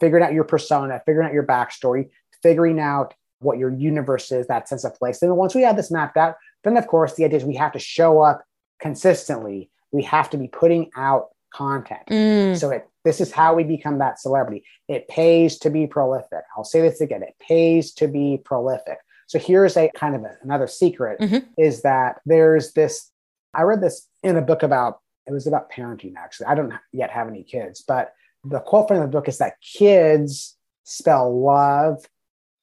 figuring 0.00 0.24
out 0.24 0.32
your 0.32 0.42
persona, 0.42 1.00
figuring 1.06 1.28
out 1.28 1.32
your 1.32 1.46
backstory, 1.46 2.08
figuring 2.42 2.80
out 2.80 3.14
what 3.44 3.58
your 3.58 3.70
universe 3.70 4.32
is, 4.32 4.46
that 4.46 4.68
sense 4.68 4.84
of 4.84 4.94
place. 4.94 5.22
And 5.22 5.36
once 5.36 5.54
we 5.54 5.62
have 5.62 5.76
this 5.76 5.90
mapped 5.90 6.16
out, 6.16 6.36
then 6.64 6.76
of 6.76 6.86
course 6.86 7.14
the 7.14 7.24
idea 7.24 7.38
is 7.38 7.44
we 7.44 7.56
have 7.56 7.72
to 7.72 7.78
show 7.78 8.20
up 8.20 8.44
consistently. 8.80 9.70
We 9.92 10.02
have 10.04 10.30
to 10.30 10.36
be 10.36 10.48
putting 10.48 10.90
out 10.96 11.28
content. 11.52 12.02
Mm. 12.08 12.58
So 12.58 12.70
it, 12.70 12.88
this 13.04 13.20
is 13.20 13.30
how 13.30 13.54
we 13.54 13.64
become 13.64 13.98
that 13.98 14.18
celebrity. 14.18 14.64
It 14.88 15.08
pays 15.08 15.58
to 15.60 15.70
be 15.70 15.86
prolific. 15.86 16.42
I'll 16.56 16.64
say 16.64 16.80
this 16.80 17.00
again. 17.00 17.22
It 17.22 17.36
pays 17.40 17.92
to 17.94 18.08
be 18.08 18.40
prolific. 18.44 18.98
So 19.26 19.38
here's 19.38 19.76
a 19.76 19.90
kind 19.94 20.14
of 20.14 20.22
a, 20.22 20.36
another 20.42 20.66
secret 20.66 21.20
mm-hmm. 21.20 21.48
is 21.56 21.82
that 21.82 22.20
there's 22.26 22.72
this. 22.72 23.10
I 23.54 23.62
read 23.62 23.80
this 23.80 24.08
in 24.22 24.36
a 24.36 24.42
book 24.42 24.62
about 24.62 24.98
it 25.26 25.32
was 25.32 25.46
about 25.46 25.70
parenting. 25.70 26.14
Actually, 26.16 26.46
I 26.46 26.54
don't 26.54 26.74
yet 26.92 27.10
have 27.10 27.28
any 27.28 27.44
kids, 27.44 27.82
but 27.86 28.12
the 28.44 28.60
quote 28.60 28.88
from 28.88 29.00
the 29.00 29.06
book 29.06 29.28
is 29.28 29.38
that 29.38 29.54
kids 29.60 30.56
spell 30.84 31.42
love 31.42 32.04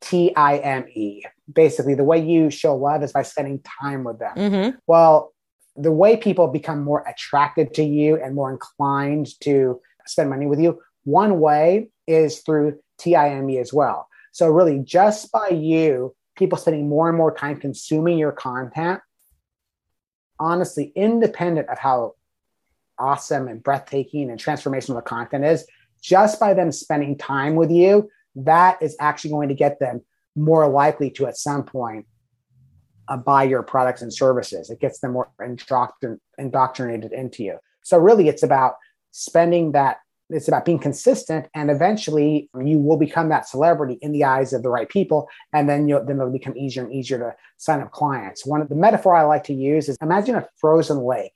T 0.01 0.35
I 0.35 0.57
M 0.57 0.85
E. 0.89 1.23
Basically, 1.51 1.95
the 1.95 2.03
way 2.03 2.19
you 2.19 2.49
show 2.49 2.75
love 2.75 3.03
is 3.03 3.11
by 3.11 3.23
spending 3.23 3.61
time 3.81 4.03
with 4.03 4.19
them. 4.19 4.35
Mm-hmm. 4.35 4.77
Well, 4.87 5.33
the 5.75 5.91
way 5.91 6.17
people 6.17 6.47
become 6.47 6.83
more 6.83 7.05
attracted 7.07 7.73
to 7.75 7.83
you 7.83 8.21
and 8.21 8.35
more 8.35 8.51
inclined 8.51 9.39
to 9.41 9.79
spend 10.05 10.29
money 10.29 10.45
with 10.45 10.59
you, 10.59 10.79
one 11.03 11.39
way 11.39 11.89
is 12.07 12.39
through 12.39 12.79
TIME 12.97 13.57
as 13.57 13.71
well. 13.73 14.07
So, 14.31 14.49
really, 14.49 14.79
just 14.79 15.31
by 15.31 15.49
you, 15.49 16.15
people 16.35 16.57
spending 16.57 16.89
more 16.89 17.09
and 17.09 17.17
more 17.17 17.33
time 17.33 17.59
consuming 17.59 18.17
your 18.17 18.31
content, 18.31 19.01
honestly, 20.39 20.91
independent 20.95 21.69
of 21.69 21.77
how 21.77 22.15
awesome 22.97 23.47
and 23.47 23.63
breathtaking 23.63 24.29
and 24.29 24.39
transformational 24.39 24.95
the 24.95 25.01
content 25.01 25.43
is, 25.43 25.65
just 26.01 26.39
by 26.39 26.53
them 26.53 26.71
spending 26.71 27.17
time 27.17 27.55
with 27.55 27.71
you, 27.71 28.09
that 28.35 28.81
is 28.81 28.95
actually 28.99 29.31
going 29.31 29.49
to 29.49 29.55
get 29.55 29.79
them 29.79 30.01
more 30.35 30.67
likely 30.67 31.09
to 31.11 31.27
at 31.27 31.37
some 31.37 31.63
point 31.63 32.05
uh, 33.07 33.17
buy 33.17 33.43
your 33.43 33.63
products 33.63 34.01
and 34.01 34.13
services. 34.13 34.69
It 34.69 34.79
gets 34.79 34.99
them 34.99 35.11
more 35.11 35.29
indoctrin- 35.41 36.19
indoctrinated 36.37 37.11
into 37.11 37.43
you. 37.43 37.57
So 37.83 37.97
really, 37.97 38.27
it's 38.27 38.43
about 38.43 38.75
spending 39.11 39.73
that. 39.73 39.97
It's 40.29 40.47
about 40.47 40.63
being 40.63 40.79
consistent, 40.79 41.47
and 41.53 41.69
eventually, 41.69 42.49
you 42.57 42.77
will 42.77 42.95
become 42.95 43.27
that 43.29 43.49
celebrity 43.49 43.97
in 44.01 44.13
the 44.13 44.23
eyes 44.23 44.53
of 44.53 44.63
the 44.63 44.69
right 44.69 44.87
people, 44.87 45.27
and 45.51 45.67
then 45.67 45.89
you'll, 45.89 46.05
then 46.05 46.15
it'll 46.15 46.31
become 46.31 46.55
easier 46.55 46.85
and 46.85 46.93
easier 46.93 47.19
to 47.19 47.35
sign 47.57 47.81
up 47.81 47.91
clients. 47.91 48.45
One 48.45 48.61
of 48.61 48.69
the 48.69 48.75
metaphor 48.75 49.13
I 49.13 49.23
like 49.23 49.43
to 49.45 49.53
use 49.53 49.89
is 49.89 49.97
imagine 50.01 50.35
a 50.35 50.47
frozen 50.55 50.99
lake. 51.03 51.33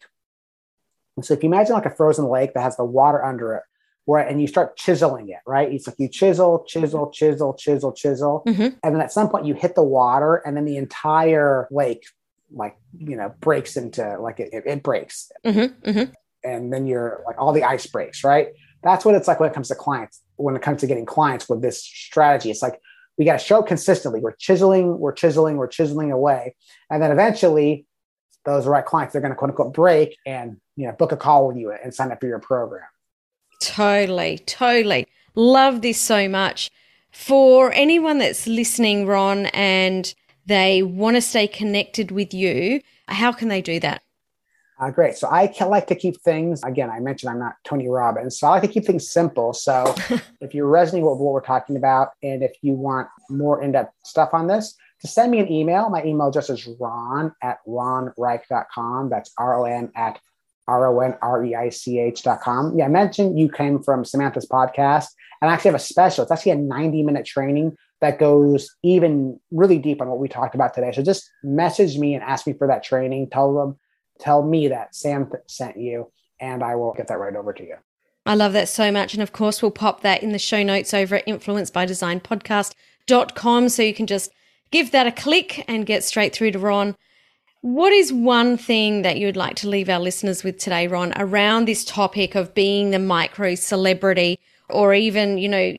so 1.22 1.34
if 1.34 1.44
you 1.44 1.50
imagine 1.50 1.74
like 1.74 1.86
a 1.86 1.90
frozen 1.90 2.30
lake 2.30 2.54
that 2.54 2.64
has 2.64 2.78
the 2.78 2.86
water 2.86 3.22
under 3.22 3.56
it, 3.56 3.64
right? 4.08 4.28
And 4.28 4.40
you 4.40 4.48
start 4.48 4.78
chiseling 4.78 5.30
it, 5.30 5.40
right? 5.46 5.72
It's 5.72 5.88
like 5.88 5.96
you 5.98 6.08
chisel, 6.08 6.64
chisel, 6.68 7.10
chisel, 7.10 7.54
chisel, 7.54 7.92
chisel. 7.92 8.44
Mm-hmm. 8.48 8.78
And 8.84 8.96
then 8.96 9.02
at 9.02 9.12
some 9.12 9.30
point 9.30 9.46
you 9.46 9.54
hit 9.54 9.76
the 9.76 9.84
water 9.84 10.36
and 10.36 10.56
then 10.56 10.66
the 10.66 10.78
entire 10.78 11.68
lake, 11.72 12.06
like, 12.52 12.78
you 12.98 13.16
know, 13.16 13.34
breaks 13.40 13.76
into 13.78 14.18
like 14.20 14.40
it, 14.40 14.50
it 14.54 14.84
breaks. 14.84 15.32
Mm-hmm. 15.46 15.90
Mm-hmm. 15.90 16.12
And 16.44 16.72
then 16.72 16.86
you're 16.86 17.24
like 17.26 17.38
all 17.40 17.54
the 17.54 17.64
ice 17.64 17.88
breaks, 17.88 18.24
right? 18.24 18.50
That's 18.84 19.04
what 19.04 19.16
it's 19.16 19.28
like 19.28 19.40
when 19.40 19.50
it 19.50 19.54
comes 19.54 19.70
to 19.70 19.76
clients, 19.76 20.22
when 20.36 20.56
it 20.56 20.62
comes 20.62 20.82
to 20.82 20.88
getting 20.88 21.06
clients 21.08 21.50
with 21.50 21.62
this 21.64 21.82
strategy. 21.82 22.52
It's 22.52 22.62
like 22.62 22.80
we 23.18 23.26
got 23.26 23.40
to 23.40 23.46
show 23.46 23.64
consistently. 23.64 24.20
We're 24.20 24.36
chiseling, 24.36 25.00
we're 25.00 25.14
chiseling, 25.14 25.58
we're 25.58 25.68
chiseling 25.68 26.12
away. 26.12 26.56
And 26.92 27.02
then 27.02 27.12
eventually 27.12 27.88
those 28.46 28.68
right 28.68 28.86
clients, 28.86 29.14
they're 29.14 29.22
going 29.22 29.32
to 29.32 29.36
quote 29.36 29.50
unquote 29.50 29.74
break 29.74 30.18
and, 30.28 30.58
you 30.76 30.86
know, 30.86 30.94
book 30.94 31.12
a 31.12 31.18
call 31.18 31.48
with 31.48 31.58
you 31.58 31.72
and 31.72 31.94
sign 31.94 32.12
up 32.12 32.20
for 32.20 32.28
your 32.28 32.38
program. 32.38 32.84
Totally, 33.60 34.40
totally. 34.40 35.08
Love 35.36 35.82
this 35.82 36.00
so 36.00 36.28
much. 36.30 36.72
For 37.12 37.72
anyone 37.74 38.18
that's 38.18 38.46
listening, 38.46 39.08
Ron, 39.08 39.46
and 39.48 40.14
they 40.46 40.84
want 40.84 41.16
to 41.16 41.22
stay 41.22 41.48
connected 41.48 42.12
with 42.12 42.34
you, 42.34 42.82
how 43.08 43.32
can 43.32 43.48
they 43.48 43.62
do 43.62 43.80
that? 43.80 44.02
Uh, 44.78 44.92
great. 44.92 45.16
So 45.16 45.30
I 45.30 45.52
like 45.66 45.88
to 45.88 45.96
keep 45.96 46.22
things, 46.22 46.62
again, 46.64 46.90
I 46.90 47.00
mentioned 47.00 47.30
I'm 47.30 47.40
not 47.40 47.56
Tony 47.64 47.88
Robbins, 47.88 48.38
so 48.38 48.48
I 48.48 48.52
like 48.52 48.64
to 48.64 48.68
keep 48.68 48.86
things 48.86 49.10
simple. 49.10 49.54
So 49.54 49.96
if 50.42 50.54
you're 50.54 50.68
resonating 50.68 51.10
with 51.10 51.18
what 51.18 51.34
we're 51.34 51.42
talking 51.42 51.78
about, 51.78 52.10
and 52.22 52.44
if 52.44 52.52
you 52.62 52.74
want 52.74 53.08
more 53.30 53.64
in 53.64 53.72
depth 53.72 53.94
stuff 54.04 54.34
on 54.34 54.48
this, 54.48 54.76
to 55.02 55.08
send 55.08 55.32
me 55.32 55.40
an 55.40 55.52
email. 55.52 55.90
My 55.90 56.04
email 56.04 56.28
address 56.28 56.50
is 56.50 56.68
ron 56.80 57.34
at 57.42 57.60
ronreich.com. 57.68 59.10
That's 59.10 59.32
R 59.38 59.60
O 59.60 59.64
N 59.66 59.92
at 59.96 60.20
R-O-N-R-E-I-C-H 60.68 62.24
dot 62.24 62.42
com. 62.42 62.78
Yeah, 62.78 62.86
I 62.86 62.90
mentioned 62.90 63.40
you 63.40 63.50
came 63.50 63.82
from 63.82 64.06
Samantha's 64.06 64.48
podcast 64.48 65.08
and 65.42 65.50
I 65.50 65.54
actually 65.54 65.70
have 65.70 65.80
a 65.80 65.84
special. 65.84 66.24
It's 66.24 66.32
actually 66.32 66.54
a 66.54 66.58
90 66.58 67.04
minute 67.04 67.26
training 67.26 67.76
that 68.02 68.20
goes 68.20 68.70
even 68.84 69.40
really 69.52 69.80
deep 69.80 70.02
on 70.02 70.10
what 70.10 70.20
we 70.20 70.28
talked 70.28 70.56
about 70.56 70.74
today. 70.74 70.92
So 70.92 71.02
just 71.02 71.30
message 71.44 71.98
me 71.98 72.14
and 72.14 72.24
ask 72.24 72.46
me 72.46 72.54
for 72.54 72.68
that 72.68 72.84
training. 72.84 73.30
Tell 73.30 73.54
them, 73.54 73.80
tell 74.20 74.44
me 74.44 74.68
that 74.70 74.96
Sam 74.96 75.28
th- 75.28 75.44
sent 75.48 75.78
you 75.78 76.12
and 76.40 76.64
I 76.64 76.76
will 76.76 76.94
get 76.94 77.08
that 77.08 77.20
right 77.20 77.36
over 77.36 77.52
to 77.54 77.64
you. 77.64 77.76
I 78.26 78.36
love 78.36 78.54
that 78.54 78.70
so 78.70 78.92
much. 78.92 79.14
And 79.14 79.22
of 79.22 79.32
course, 79.32 79.62
we'll 79.62 79.70
pop 79.72 80.02
that 80.02 80.24
in 80.24 80.32
the 80.32 80.40
show 80.40 80.64
notes 80.64 80.92
over 80.94 81.16
at 81.16 81.28
influencebydesignpodcast.com 81.28 83.70
so 83.70 83.84
you 83.84 83.94
can 83.94 84.08
just 84.08 84.32
give 84.72 84.92
that 84.92 85.08
a 85.08 85.12
click 85.12 85.64
and 85.68 85.86
get 85.86 86.04
straight 86.04 86.34
through 86.34 86.52
to 86.52 86.60
Ron. 86.60 86.96
What 87.66 87.94
is 87.94 88.14
one 88.14 88.58
thing 88.58 89.02
that 89.02 89.18
you 89.18 89.26
would 89.26 89.36
like 89.36 89.56
to 89.56 89.68
leave 89.68 89.90
our 89.90 90.00
listeners 90.00 90.44
with 90.44 90.60
today, 90.60 90.88
Ron, 90.88 91.14
around 91.16 91.68
this 91.68 91.84
topic 91.84 92.36
of 92.36 92.54
being 92.54 92.92
the 92.92 93.00
micro 93.00 93.56
celebrity 93.56 94.38
or 94.70 94.94
even, 94.94 95.40
you 95.40 95.50
know, 95.50 95.76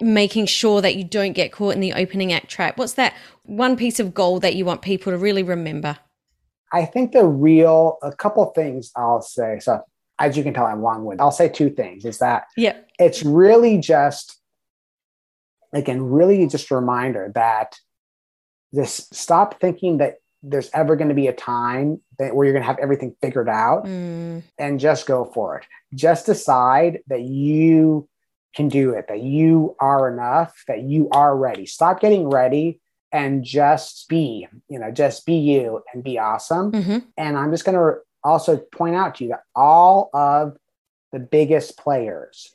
making 0.00 0.46
sure 0.46 0.80
that 0.80 0.94
you 0.94 1.02
don't 1.02 1.32
get 1.32 1.50
caught 1.50 1.74
in 1.74 1.80
the 1.80 1.92
opening 1.94 2.32
act 2.32 2.50
trap? 2.50 2.78
What's 2.78 2.92
that 2.92 3.14
one 3.42 3.76
piece 3.76 3.98
of 3.98 4.14
gold 4.14 4.42
that 4.42 4.54
you 4.54 4.64
want 4.64 4.82
people 4.82 5.10
to 5.10 5.18
really 5.18 5.42
remember? 5.42 5.98
I 6.72 6.84
think 6.84 7.10
the 7.10 7.26
real, 7.26 7.98
a 8.00 8.12
couple 8.12 8.46
things 8.52 8.92
I'll 8.94 9.20
say. 9.20 9.58
So, 9.58 9.82
as 10.20 10.36
you 10.36 10.44
can 10.44 10.54
tell, 10.54 10.66
I'm 10.66 10.82
long 10.82 11.04
winded. 11.04 11.20
I'll 11.20 11.32
say 11.32 11.48
two 11.48 11.70
things 11.70 12.04
is 12.04 12.18
that 12.18 12.44
yeah, 12.56 12.76
it's 13.00 13.24
really 13.24 13.78
just, 13.78 14.38
again, 15.72 16.00
really 16.00 16.46
just 16.46 16.70
a 16.70 16.76
reminder 16.76 17.32
that 17.34 17.74
this 18.72 19.08
stop 19.10 19.60
thinking 19.60 19.98
that 19.98 20.18
there's 20.46 20.70
ever 20.74 20.94
going 20.94 21.08
to 21.08 21.14
be 21.14 21.26
a 21.26 21.32
time 21.32 22.00
that 22.18 22.36
where 22.36 22.44
you're 22.44 22.52
going 22.52 22.62
to 22.62 22.66
have 22.66 22.78
everything 22.78 23.16
figured 23.22 23.48
out 23.48 23.84
Mm. 23.86 24.42
and 24.58 24.78
just 24.78 25.06
go 25.06 25.24
for 25.24 25.58
it. 25.58 25.66
Just 25.94 26.26
decide 26.26 27.00
that 27.08 27.22
you 27.22 28.08
can 28.54 28.68
do 28.68 28.90
it, 28.90 29.06
that 29.08 29.22
you 29.22 29.74
are 29.80 30.12
enough, 30.12 30.62
that 30.68 30.82
you 30.82 31.08
are 31.10 31.36
ready. 31.36 31.66
Stop 31.66 32.00
getting 32.00 32.28
ready 32.28 32.80
and 33.10 33.42
just 33.42 34.08
be, 34.08 34.46
you 34.68 34.78
know, 34.78 34.90
just 34.90 35.24
be 35.24 35.34
you 35.34 35.82
and 35.92 36.04
be 36.04 36.18
awesome. 36.18 36.72
hmm 36.72 36.98
And 37.16 37.36
I'm 37.38 37.50
just 37.50 37.64
going 37.64 37.76
to 37.78 37.98
also 38.22 38.58
point 38.58 38.94
out 38.96 39.14
to 39.16 39.24
you 39.24 39.30
that 39.30 39.42
all 39.56 40.10
of 40.12 40.56
the 41.12 41.20
biggest 41.20 41.78
players, 41.78 42.54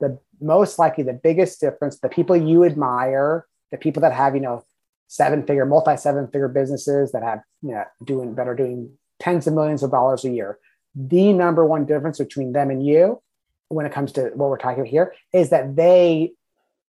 the 0.00 0.18
most 0.40 0.78
likely 0.78 1.04
the 1.04 1.12
biggest 1.12 1.60
difference, 1.60 1.98
the 1.98 2.08
people 2.08 2.36
you 2.36 2.64
admire, 2.64 3.46
the 3.72 3.78
people 3.78 4.02
that 4.02 4.12
have, 4.12 4.34
you 4.34 4.40
know, 4.40 4.64
seven 5.10 5.44
figure, 5.44 5.66
multi 5.66 5.96
seven 5.96 6.28
figure 6.28 6.46
businesses 6.46 7.10
that 7.10 7.24
have, 7.24 7.40
you 7.62 7.72
know, 7.72 7.84
doing 8.04 8.36
that 8.36 8.46
are 8.46 8.54
doing 8.54 8.92
tens 9.18 9.46
of 9.48 9.54
millions 9.54 9.82
of 9.82 9.90
dollars 9.90 10.24
a 10.24 10.30
year. 10.30 10.58
The 10.94 11.32
number 11.32 11.66
one 11.66 11.84
difference 11.84 12.18
between 12.18 12.52
them 12.52 12.70
and 12.70 12.86
you 12.86 13.20
when 13.68 13.86
it 13.86 13.92
comes 13.92 14.12
to 14.12 14.30
what 14.34 14.48
we're 14.48 14.56
talking 14.56 14.80
about 14.80 14.90
here 14.90 15.12
is 15.32 15.50
that 15.50 15.74
they 15.74 16.32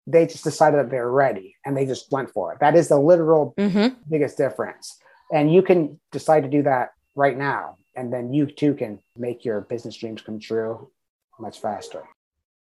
they 0.06 0.26
just 0.26 0.44
decided 0.44 0.80
that 0.80 0.90
they're 0.90 1.10
ready 1.10 1.56
and 1.66 1.78
they 1.78 1.86
just 1.86 2.12
went 2.12 2.30
for 2.30 2.52
it. 2.52 2.60
That 2.60 2.76
is 2.76 2.90
the 2.90 3.00
literal 3.00 3.54
hmm 3.58 3.88
biggest 4.10 4.38
difference. 4.38 4.98
And 5.32 5.54
you 5.54 5.62
can 5.62 6.00
decide 6.12 6.44
to 6.44 6.50
do 6.50 6.64
that 6.64 6.90
right 7.16 7.38
now. 7.38 7.78
And 7.96 8.12
then 8.12 8.34
you 8.34 8.48
too 8.48 8.74
can 8.74 9.00
make 9.16 9.46
your 9.46 9.62
business 9.62 9.96
dreams 9.96 10.22
come 10.22 10.40
true 10.40 10.90
much 11.40 11.62
faster. 11.62 12.04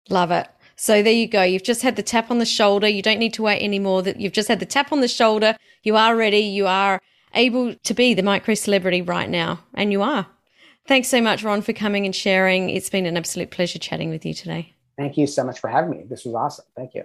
Love 0.08 0.30
it. 0.30 0.48
So 0.76 1.02
there 1.02 1.12
you 1.12 1.28
go. 1.28 1.42
You've 1.42 1.62
just 1.62 1.82
had 1.82 1.96
the 1.96 2.02
tap 2.02 2.30
on 2.30 2.38
the 2.38 2.46
shoulder. 2.46 2.88
You 2.88 3.02
don't 3.02 3.18
need 3.18 3.34
to 3.34 3.42
wait 3.42 3.62
anymore. 3.62 4.02
That 4.02 4.20
you've 4.20 4.32
just 4.32 4.48
had 4.48 4.60
the 4.60 4.66
tap 4.66 4.92
on 4.92 5.00
the 5.00 5.08
shoulder. 5.08 5.56
You 5.82 5.96
are 5.96 6.16
ready. 6.16 6.40
You 6.40 6.66
are 6.66 7.00
able 7.34 7.74
to 7.74 7.94
be 7.94 8.14
the 8.14 8.22
micro 8.22 8.54
celebrity 8.54 9.02
right 9.02 9.28
now, 9.28 9.60
and 9.74 9.92
you 9.92 10.02
are. 10.02 10.26
Thanks 10.86 11.08
so 11.08 11.20
much, 11.20 11.42
Ron, 11.44 11.62
for 11.62 11.72
coming 11.72 12.04
and 12.04 12.14
sharing. 12.14 12.68
It's 12.70 12.90
been 12.90 13.06
an 13.06 13.16
absolute 13.16 13.50
pleasure 13.50 13.78
chatting 13.78 14.10
with 14.10 14.26
you 14.26 14.34
today. 14.34 14.74
Thank 14.96 15.16
you 15.16 15.26
so 15.26 15.44
much 15.44 15.60
for 15.60 15.68
having 15.68 15.90
me. 15.90 16.04
This 16.08 16.24
was 16.24 16.34
awesome. 16.34 16.64
Thank 16.76 16.94
you. 16.94 17.04